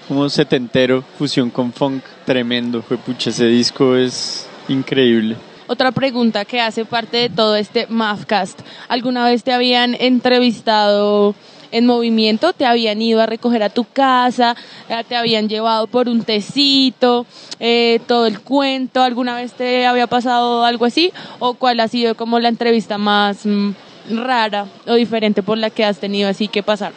como 0.08 0.30
setentero, 0.30 1.04
fusión 1.18 1.50
con 1.50 1.74
funk, 1.74 2.04
tremendo. 2.28 2.84
Fue 2.84 2.98
pucha, 2.98 3.32
ese 3.32 3.48
disco 3.48 3.96
es 3.96 4.46
increíble. 4.68 5.36
Otra 5.72 5.94
pregunta 5.94 6.44
que 6.44 6.60
hace 6.60 6.84
parte 6.84 7.16
de 7.16 7.30
todo 7.30 7.56
este 7.56 7.88
Mavcast. 7.88 8.60
¿Alguna 8.90 9.24
vez 9.24 9.46
te 9.46 9.54
habían 9.54 9.96
entrevistado 9.98 11.34
en 11.72 11.86
movimiento? 11.86 12.52
¿Te 12.52 12.66
habían 12.66 13.02
ido 13.02 13.22
a 13.22 13.26
recoger 13.26 13.64
a 13.64 13.70
tu 13.70 13.86
casa? 13.86 14.58
Eh, 14.90 15.02
¿Te 15.08 15.16
habían 15.16 15.48
llevado 15.48 15.88
por 15.88 16.10
un 16.10 16.24
tecito? 16.26 17.26
Eh, 17.62 18.02
¿Todo 18.06 18.26
el 18.26 18.42
cuento? 18.42 19.02
¿Alguna 19.02 19.38
vez 19.38 19.54
te 19.54 19.86
había 19.86 20.08
pasado 20.08 20.66
algo 20.66 20.84
así? 20.84 21.14
¿O 21.40 21.54
cuál 21.54 21.80
ha 21.80 21.88
sido 21.88 22.16
como 22.16 22.38
la 22.42 22.50
entrevista 22.50 22.98
más 22.98 23.46
mm, 23.46 23.70
rara 24.10 24.66
o 24.88 24.96
diferente 24.96 25.42
por 25.42 25.58
la 25.58 25.70
que 25.70 25.86
has 25.86 26.00
tenido 26.00 26.28
así 26.28 26.50
que 26.50 26.64
pasar? 26.64 26.92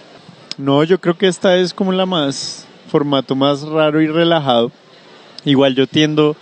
No, 0.58 0.82
yo 0.82 1.00
creo 1.00 1.16
que 1.16 1.28
esta 1.28 1.56
es 1.58 1.72
como 1.72 1.92
la 1.92 2.06
más, 2.06 2.66
formato 2.88 3.36
más 3.36 3.62
raro 3.62 4.02
y 4.02 4.08
relajado. 4.08 4.72
Igual 5.44 5.76
yo 5.76 5.86
tiendo 5.86 6.36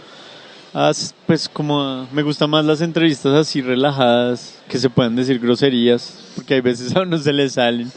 pues 1.27 1.49
como, 1.49 2.07
me 2.13 2.23
gustan 2.23 2.51
más 2.51 2.65
las 2.65 2.81
entrevistas 2.81 3.35
así 3.35 3.61
relajadas, 3.61 4.59
que 4.69 4.79
se 4.79 4.89
puedan 4.89 5.15
decir 5.15 5.39
groserías, 5.39 6.33
porque 6.35 6.55
hay 6.55 6.61
veces 6.61 6.95
a 6.97 7.03
uno 7.03 7.19
se 7.19 7.33
le 7.33 7.49
salen. 7.49 7.91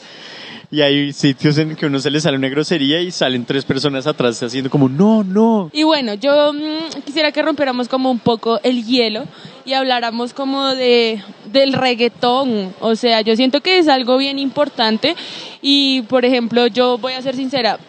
Y 0.71 0.81
hay 0.81 1.13
sitios 1.13 1.57
en 1.57 1.75
que 1.75 1.85
uno 1.85 1.99
se 1.99 2.09
le 2.09 2.19
sale 2.19 2.38
una 2.38 2.49
grosería 2.49 2.99
y 2.99 3.11
salen 3.11 3.45
tres 3.45 3.63
personas 3.63 4.07
atrás 4.07 4.41
haciendo 4.41 4.69
como, 4.69 4.89
no, 4.89 5.23
no. 5.23 5.69
Y 5.71 5.83
bueno, 5.83 6.15
yo 6.15 6.51
mm, 6.53 7.01
quisiera 7.05 7.31
que 7.31 7.41
rompiéramos 7.41 7.88
como 7.88 8.11
un 8.11 8.19
poco 8.19 8.59
el 8.63 8.83
hielo 8.83 9.25
y 9.63 9.73
habláramos 9.73 10.33
como 10.33 10.75
de 10.75 11.23
del 11.51 11.73
reggaetón. 11.73 12.73
O 12.81 12.95
sea, 12.95 13.21
yo 13.21 13.35
siento 13.35 13.61
que 13.61 13.77
es 13.77 13.88
algo 13.88 14.17
bien 14.17 14.39
importante 14.39 15.15
y, 15.61 16.01
por 16.03 16.25
ejemplo, 16.25 16.67
yo 16.67 16.97
voy 16.97 17.13
a 17.13 17.21
ser 17.21 17.35
sincera. 17.35 17.79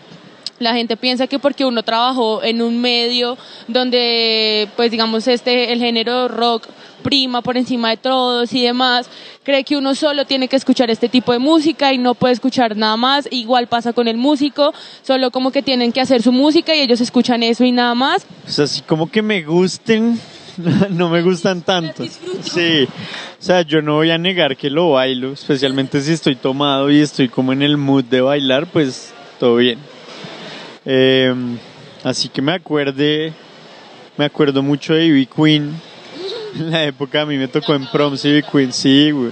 La 0.58 0.74
gente 0.74 0.96
piensa 0.96 1.26
que 1.26 1.38
porque 1.38 1.64
uno 1.64 1.82
trabajó 1.82 2.42
en 2.42 2.62
un 2.62 2.80
medio 2.80 3.36
donde, 3.68 4.68
pues 4.76 4.90
digamos, 4.90 5.28
este, 5.28 5.72
el 5.72 5.78
género 5.78 6.28
rock 6.28 6.68
prima 7.02 7.42
por 7.42 7.56
encima 7.56 7.90
de 7.90 7.98
todos 7.98 8.52
y 8.52 8.62
demás, 8.64 9.08
cree 9.44 9.62
que 9.62 9.76
uno 9.76 9.94
solo 9.94 10.24
tiene 10.24 10.48
que 10.48 10.56
escuchar 10.56 10.90
este 10.90 11.08
tipo 11.08 11.32
de 11.32 11.38
música 11.38 11.92
y 11.92 11.98
no 11.98 12.14
puede 12.14 12.34
escuchar 12.34 12.76
nada 12.76 12.96
más. 12.96 13.28
Igual 13.30 13.68
pasa 13.68 13.92
con 13.92 14.08
el 14.08 14.16
músico, 14.16 14.74
solo 15.02 15.30
como 15.30 15.52
que 15.52 15.62
tienen 15.62 15.92
que 15.92 16.00
hacer 16.00 16.22
su 16.22 16.32
música 16.32 16.74
y 16.74 16.80
ellos 16.80 17.00
escuchan 17.00 17.42
eso 17.42 17.64
y 17.64 17.70
nada 17.70 17.94
más. 17.94 18.26
O 18.46 18.50
sea, 18.50 18.64
así 18.64 18.80
como 18.80 19.10
que 19.10 19.22
me 19.22 19.42
gusten, 19.42 20.18
no 20.90 21.08
me 21.08 21.22
gustan 21.22 21.62
tanto. 21.62 22.04
Sí, 22.42 22.88
o 23.38 23.42
sea, 23.42 23.62
yo 23.62 23.82
no 23.82 23.94
voy 23.94 24.10
a 24.10 24.18
negar 24.18 24.56
que 24.56 24.70
lo 24.70 24.90
bailo, 24.90 25.32
especialmente 25.32 26.00
si 26.00 26.12
estoy 26.12 26.34
tomado 26.34 26.90
y 26.90 27.00
estoy 27.00 27.28
como 27.28 27.52
en 27.52 27.62
el 27.62 27.76
mood 27.76 28.04
de 28.04 28.20
bailar, 28.20 28.66
pues 28.66 29.12
todo 29.38 29.56
bien. 29.56 29.78
Eh, 30.88 31.34
así 32.04 32.28
que 32.28 32.40
me 32.40 32.52
acuerde, 32.52 33.32
me 34.16 34.24
acuerdo 34.24 34.62
mucho 34.62 34.94
de 34.94 35.06
Ivy 35.06 35.26
Queen. 35.26 35.74
En 36.56 36.70
la 36.70 36.84
época 36.84 37.20
a 37.20 37.26
mí 37.26 37.36
me 37.36 37.48
tocó 37.48 37.74
en 37.74 37.84
prom 37.86 38.14
Ivy 38.14 38.42
Queen, 38.42 38.72
sí, 38.72 39.10
güey. 39.10 39.30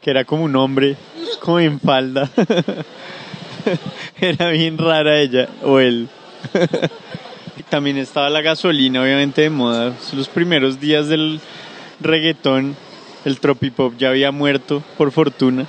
Que 0.00 0.10
era 0.10 0.24
como 0.24 0.44
un 0.44 0.54
hombre, 0.54 0.96
como 1.40 1.58
en 1.58 1.80
falda. 1.80 2.30
Era 4.20 4.50
bien 4.50 4.78
rara 4.78 5.18
ella, 5.18 5.48
o 5.62 5.80
él. 5.80 6.08
También 7.70 7.96
estaba 7.96 8.28
la 8.30 8.42
gasolina, 8.42 9.02
obviamente 9.02 9.42
de 9.42 9.50
moda. 9.50 9.94
Los 10.12 10.28
primeros 10.28 10.80
días 10.80 11.08
del 11.08 11.40
reggaetón, 12.00 12.76
el 13.24 13.40
tropipop 13.40 13.96
ya 13.96 14.10
había 14.10 14.30
muerto, 14.30 14.82
por 14.96 15.10
fortuna. 15.10 15.66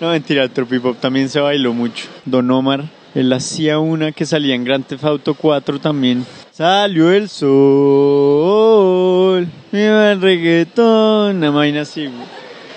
no, 0.00 0.10
mentira, 0.10 0.44
el 0.44 0.50
tropipop 0.50 0.98
también 0.98 1.28
se 1.28 1.40
bailó 1.40 1.72
mucho. 1.72 2.06
Don 2.24 2.50
Omar, 2.50 2.84
él 3.14 3.32
hacía 3.32 3.78
una 3.78 4.10
que 4.12 4.26
salía 4.26 4.54
en 4.54 4.64
Grand 4.64 4.84
Theft 4.84 5.04
Auto 5.04 5.34
4 5.34 5.78
también. 5.78 6.26
Salió 6.50 7.12
el 7.12 7.28
sol, 7.28 7.46
viva 9.70 10.12
el 10.12 10.20
reggaetón, 10.20 11.36
una 11.36 11.50
vaina 11.50 11.82
así. 11.82 12.08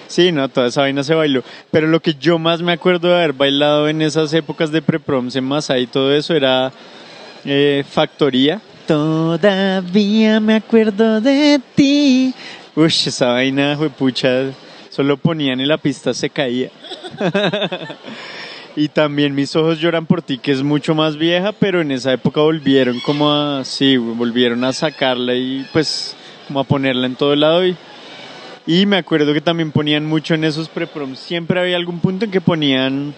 Sí, 0.07 0.31
no, 0.31 0.47
toda 0.47 0.67
esa 0.67 0.81
vaina 0.81 1.03
se 1.03 1.15
bailó. 1.15 1.43
Pero 1.71 1.87
lo 1.87 1.99
que 2.01 2.13
yo 2.13 2.37
más 2.39 2.61
me 2.61 2.71
acuerdo 2.71 3.07
de 3.09 3.15
haber 3.15 3.33
bailado 3.33 3.89
en 3.89 4.01
esas 4.01 4.33
épocas 4.33 4.71
de 4.71 4.81
preproms 4.81 5.35
en 5.35 5.43
Masai 5.43 5.83
y 5.83 5.87
todo 5.87 6.13
eso 6.13 6.33
era 6.33 6.71
eh, 7.43 7.83
Factoría. 7.89 8.61
Todavía 8.87 10.39
me 10.39 10.55
acuerdo 10.55 11.19
de 11.19 11.59
ti. 11.75 12.33
Uy, 12.75 12.85
esa 12.87 13.33
vaina 13.33 13.75
fue 13.75 13.89
pucha. 13.89 14.51
Solo 14.89 15.17
ponían 15.17 15.59
y 15.59 15.65
la 15.65 15.77
pista 15.77 16.13
se 16.13 16.29
caía. 16.29 16.69
y 18.77 18.89
también 18.89 19.33
Mis 19.35 19.55
ojos 19.55 19.79
lloran 19.79 20.05
por 20.05 20.21
ti, 20.21 20.37
que 20.37 20.51
es 20.51 20.61
mucho 20.61 20.93
más 20.95 21.17
vieja, 21.17 21.51
pero 21.51 21.81
en 21.81 21.91
esa 21.91 22.13
época 22.13 22.41
volvieron 22.41 22.99
como 23.01 23.33
a, 23.33 23.65
sí, 23.65 23.97
volvieron 23.97 24.63
a 24.63 24.71
sacarla 24.71 25.33
y 25.33 25.65
pues 25.73 26.15
como 26.47 26.59
a 26.59 26.63
ponerla 26.63 27.07
en 27.07 27.15
todo 27.15 27.35
lado 27.35 27.65
y 27.65 27.75
y 28.69 28.85
me 28.85 28.97
acuerdo 28.97 29.33
que 29.33 29.39
también 29.41 29.71
ponían 29.71 30.05
mucho 30.05 30.33
en 30.35 30.43
esos 30.43 30.67
preproms. 30.67 31.19
Siempre 31.19 31.59
había 31.59 31.77
algún 31.77 31.99
punto 32.01 32.25
en 32.25 32.31
que 32.31 32.41
ponían 32.41 33.13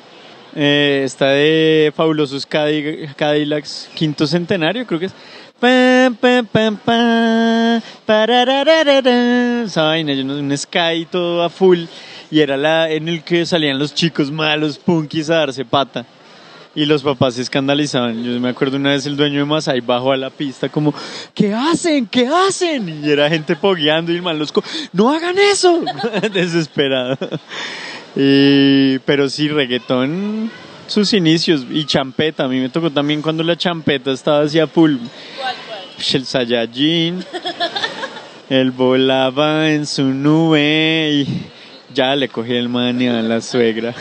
eh, 0.56 1.02
esta 1.04 1.26
de 1.32 1.92
Fabulosos 1.96 2.48
Cadi- 2.48 3.14
Cadillacs 3.16 3.90
Quinto 3.96 4.28
Centenario, 4.28 4.86
creo 4.86 5.00
que 5.00 5.08
es. 5.08 5.14
Pa, 5.60 6.12
pa, 6.22 6.44
pa, 6.44 6.72
pa, 6.86 7.82
pararararara. 8.06 9.64
Esa 9.64 9.84
vaina, 9.84 10.14
un 10.14 10.56
sky 10.58 11.08
todo 11.12 11.44
a 11.44 11.50
full. 11.50 11.80
Y 12.32 12.40
era 12.42 12.58
la 12.58 12.90
en 12.92 13.08
el 13.08 13.24
que 13.24 13.46
salían 13.46 13.80
los 13.80 13.94
chicos 13.94 14.32
malos, 14.32 14.78
punkis, 14.78 15.30
a 15.30 15.36
darse 15.38 15.66
pata. 15.66 16.06
Y 16.76 16.86
los 16.86 17.02
papás 17.02 17.34
se 17.34 17.42
escandalizaban. 17.42 18.24
Yo 18.24 18.40
me 18.40 18.50
acuerdo 18.50 18.78
una 18.78 18.92
vez 18.92 19.06
el 19.08 19.18
dueño 19.18 19.40
de 19.40 19.46
Masai 19.46 19.82
bajó 19.82 20.12
a 20.12 20.18
la 20.18 20.30
pista 20.30 20.70
como, 20.70 20.94
¿qué 21.34 21.54
hacen? 21.54 22.06
¿Qué 22.06 22.28
hacen? 22.28 23.04
Y 23.04 23.10
era 23.10 23.28
gente 23.28 23.56
pogueando 23.56 24.12
y 24.12 24.18
el 24.18 24.24
¡No 24.94 25.10
hagan 25.10 25.36
eso! 25.40 25.84
Desesperado. 26.34 27.18
Y- 28.16 29.00
pero 29.00 29.28
sí, 29.30 29.48
reggaetón, 29.48 30.52
sus 30.86 31.12
inicios. 31.14 31.66
Y 31.72 31.86
champeta, 31.86 32.44
a 32.44 32.48
mí 32.48 32.60
me 32.60 32.70
tocó 32.70 32.92
también 32.92 33.24
cuando 33.24 33.42
la 33.44 33.58
champeta 33.58 34.12
estaba 34.12 34.44
hacia 34.44 34.68
full. 34.68 34.98
El 36.14 36.26
Saiyajin. 36.26 37.26
Él 38.50 38.72
volaba 38.72 39.70
en 39.70 39.86
su 39.86 40.04
nube 40.04 41.12
y 41.14 41.46
ya 41.94 42.16
le 42.16 42.30
cogí 42.30 42.56
el 42.56 42.70
manía 42.70 43.20
a 43.20 43.22
la 43.22 43.42
suegra. 43.42 43.94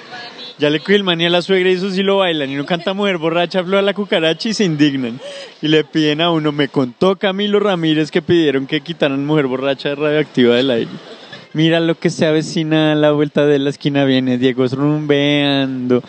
ya 0.58 0.70
le 0.70 0.80
cogí 0.80 0.94
el 0.94 1.04
manía 1.04 1.28
a 1.28 1.30
la 1.30 1.42
suegra 1.42 1.70
y 1.70 1.74
eso 1.74 1.90
sí 1.90 2.02
lo 2.02 2.18
bailan. 2.18 2.50
Y 2.50 2.54
uno 2.54 2.66
canta 2.66 2.94
mujer 2.94 3.18
borracha, 3.18 3.60
a 3.60 3.82
la 3.82 3.94
cucaracha 3.94 4.48
y 4.48 4.54
se 4.54 4.64
indignan. 4.64 5.20
Y 5.62 5.68
le 5.68 5.84
piden 5.84 6.20
a 6.20 6.30
uno, 6.30 6.52
me 6.52 6.68
contó 6.68 7.16
Camilo 7.16 7.60
Ramírez 7.60 8.10
que 8.10 8.22
pidieron 8.22 8.66
que 8.66 8.80
quitaran 8.80 9.24
mujer 9.24 9.46
borracha 9.46 9.94
radioactiva 9.94 10.56
del 10.56 10.70
aire. 10.70 10.90
Mira 11.52 11.80
lo 11.80 11.94
que 11.94 12.10
se 12.10 12.26
avecina 12.26 12.92
a 12.92 12.94
la 12.94 13.12
vuelta 13.12 13.46
de 13.46 13.58
la 13.58 13.70
esquina 13.70 14.04
viene 14.04 14.36
Diego 14.36 14.66
rumbeando. 14.66 16.02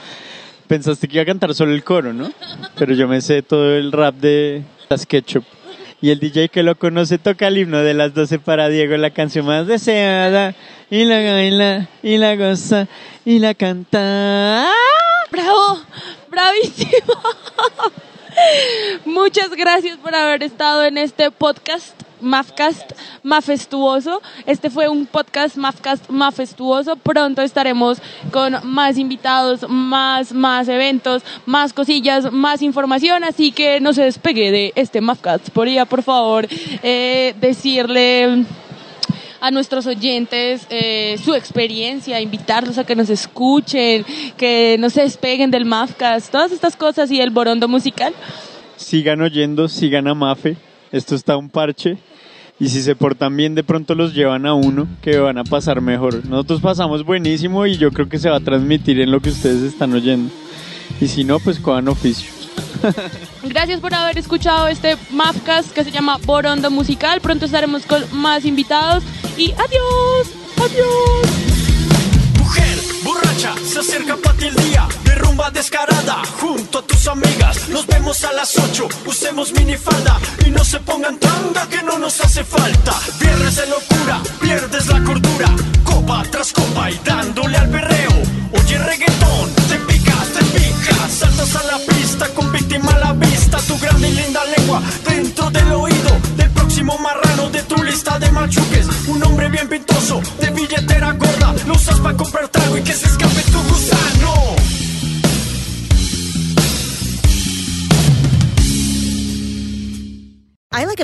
Pensaste 0.68 1.08
que 1.08 1.16
iba 1.16 1.24
a 1.24 1.26
cantar 1.26 1.54
solo 1.54 1.74
el 1.74 1.86
coro, 1.86 2.12
¿no? 2.12 2.30
Pero 2.78 2.94
yo 2.94 3.08
me 3.08 3.22
sé 3.22 3.42
todo 3.42 3.76
el 3.76 3.94
rap 3.94 4.16
de 4.16 4.64
las 4.90 5.06
Ketchup. 5.06 5.46
Y 6.00 6.12
el 6.12 6.20
DJ 6.20 6.50
que 6.50 6.62
lo 6.62 6.76
conoce 6.76 7.18
toca 7.18 7.48
el 7.48 7.58
himno 7.58 7.80
de 7.80 7.96
las 7.96 8.14
12 8.14 8.40
para 8.40 8.70
Diego, 8.70 8.96
la 8.98 9.10
canción 9.10 9.46
más 9.46 9.66
deseada. 9.66 10.54
Y 10.90 11.06
la 11.06 11.20
baila, 11.20 11.90
y 12.04 12.18
la 12.18 12.36
goza, 12.36 12.88
y 13.26 13.40
la 13.40 13.56
canta. 13.56 14.70
¡Bravo! 15.32 15.82
¡Bravísimo! 16.30 17.14
Muchas 19.06 19.50
gracias 19.52 19.98
por 19.98 20.14
haber 20.14 20.44
estado 20.44 20.86
en 20.86 20.98
este 20.98 21.32
podcast. 21.32 22.07
Mafcast 22.22 22.92
Mafestuoso. 23.24 24.22
Este 24.46 24.70
fue 24.70 24.88
un 24.88 25.06
podcast 25.06 25.58
Mafcast 25.58 26.10
Mafestuoso. 26.10 26.96
Pronto 26.96 27.42
estaremos 27.42 28.00
con 28.32 28.56
más 28.64 28.98
invitados, 28.98 29.68
más, 29.70 30.34
más 30.34 30.68
eventos, 30.68 31.24
más 31.46 31.74
cosillas, 31.74 32.32
más 32.32 32.62
información. 32.62 33.24
Así 33.24 33.52
que 33.52 33.80
no 33.80 33.94
se 33.94 34.04
despegue 34.04 34.52
de 34.52 34.74
este 34.76 35.02
Mafcast. 35.02 35.50
Podría, 35.50 35.86
por 35.86 36.04
favor, 36.04 36.48
eh, 36.84 37.36
decirle 37.40 38.46
a 39.40 39.52
nuestros 39.52 39.86
oyentes 39.86 40.66
eh, 40.70 41.18
su 41.24 41.36
experiencia, 41.36 42.20
invitarlos 42.20 42.78
a 42.78 42.86
que 42.86 42.96
nos 42.96 43.10
escuchen, 43.10 44.06
que 44.36 44.78
no 44.80 44.90
se 44.90 45.02
despeguen 45.02 45.52
del 45.52 45.66
Mafcast, 45.66 46.32
todas 46.32 46.52
estas 46.52 46.76
cosas 46.76 47.12
y 47.12 47.22
el 47.22 47.30
borondo 47.30 47.68
musical. 47.68 48.14
Sigan 48.76 49.22
oyendo, 49.22 49.68
sigan 49.68 50.08
a 50.08 50.14
Mafe. 50.14 50.56
Esto 50.92 51.16
está 51.16 51.38
un 51.38 51.50
parche. 51.50 51.98
Y 52.60 52.70
si 52.70 52.82
se 52.82 52.96
portan 52.96 53.38
bien, 53.38 53.54
de 53.54 53.64
pronto 53.64 53.94
los 53.94 54.16
llevan 54.16 54.48
a 54.48 54.56
uno, 54.56 54.88
que 55.02 55.20
van 55.20 55.38
a 55.38 55.44
pasar 55.44 55.80
mejor. 55.80 56.26
Nosotros 56.26 56.60
pasamos 56.60 57.06
buenísimo 57.06 57.68
y 57.68 57.78
yo 57.78 57.92
creo 57.92 58.10
que 58.10 58.18
se 58.18 58.30
va 58.30 58.38
a 58.38 58.40
transmitir 58.40 59.00
en 59.00 59.12
lo 59.12 59.20
que 59.22 59.30
ustedes 59.30 59.62
están 59.62 59.94
oyendo. 59.94 60.34
Y 61.00 61.08
si 61.08 61.24
no, 61.24 61.40
pues 61.40 61.60
cojan 61.60 61.88
oficio. 61.88 62.32
Gracias 63.44 63.80
por 63.80 63.94
haber 63.94 64.18
escuchado 64.18 64.68
este 64.68 64.98
Mafcast 65.12 65.72
que 65.72 65.84
se 65.84 65.92
llama 65.92 66.18
Borondo 66.26 66.72
Musical. 66.72 67.22
Pronto 67.22 67.46
estaremos 67.46 67.86
con 67.86 68.04
más 68.14 68.44
invitados 68.46 69.04
y 69.38 69.52
adiós, 69.52 70.32
adiós. 70.58 71.28
Mujer 72.40 72.97
borracha, 73.08 73.56
se 73.64 73.80
acerca 73.80 74.18
para 74.18 74.38
ti 74.38 74.46
el 74.48 74.56
día 74.56 74.86
de 75.06 75.16
rumba 75.16 75.50
descarada 75.50 76.22
junto 76.40 76.80
a 76.80 76.82
tus 76.82 77.08
amigas. 77.08 77.70
Nos 77.70 77.88
vemos 77.88 78.24
a 78.26 78.34
las 78.34 78.58
8, 78.58 78.88
usemos 79.06 79.54
minifalda 79.54 80.20
y 80.46 80.50
no 80.52 80.64
se 80.66 80.80
pongan 80.82 81.18
tanga 81.18 81.68
que 81.70 81.82
no 81.84 81.98
nos 81.98 82.20
hace 82.20 82.44
falta. 82.44 82.94
Viernes 83.20 83.56
de 83.56 83.68
locura, 83.68 84.22
pierdes 84.42 84.88
la 84.88 85.02
cordura, 85.04 85.50
copa 85.86 86.24
tras 86.30 86.52
copa 86.52 86.92
y 86.92 87.00
dándole 87.06 87.58
al 87.58 87.70
berreo. 87.70 88.16
Oye 88.52 88.78
reggaetón, 88.78 89.48
te 89.70 89.78
picas, 89.88 90.28
te 90.36 90.44
picas, 90.56 91.12
saltas 91.12 91.56
a 91.56 91.64
la 91.64 91.78
pista 91.80 92.28
con 92.36 92.52
víctima 92.52 92.92
a 92.92 93.00
la 93.00 93.14
vista. 93.14 93.58
Tu 93.68 93.80
grande 93.80 94.10
y 94.10 94.16
linda 94.16 94.42
lengua 94.58 94.82
dentro 95.08 95.50
del 95.50 95.72
oído 95.72 96.12
del 96.36 96.50
próximo 96.52 96.98
marrano 96.98 97.50
de 97.50 97.64
tu 97.64 97.82
lista 97.84 98.20
de 98.20 98.30
machuques. 98.32 98.88
Un 99.08 99.24
hombre 99.24 99.48
bien 99.50 99.68
pintoso, 99.70 100.22
de 100.40 100.47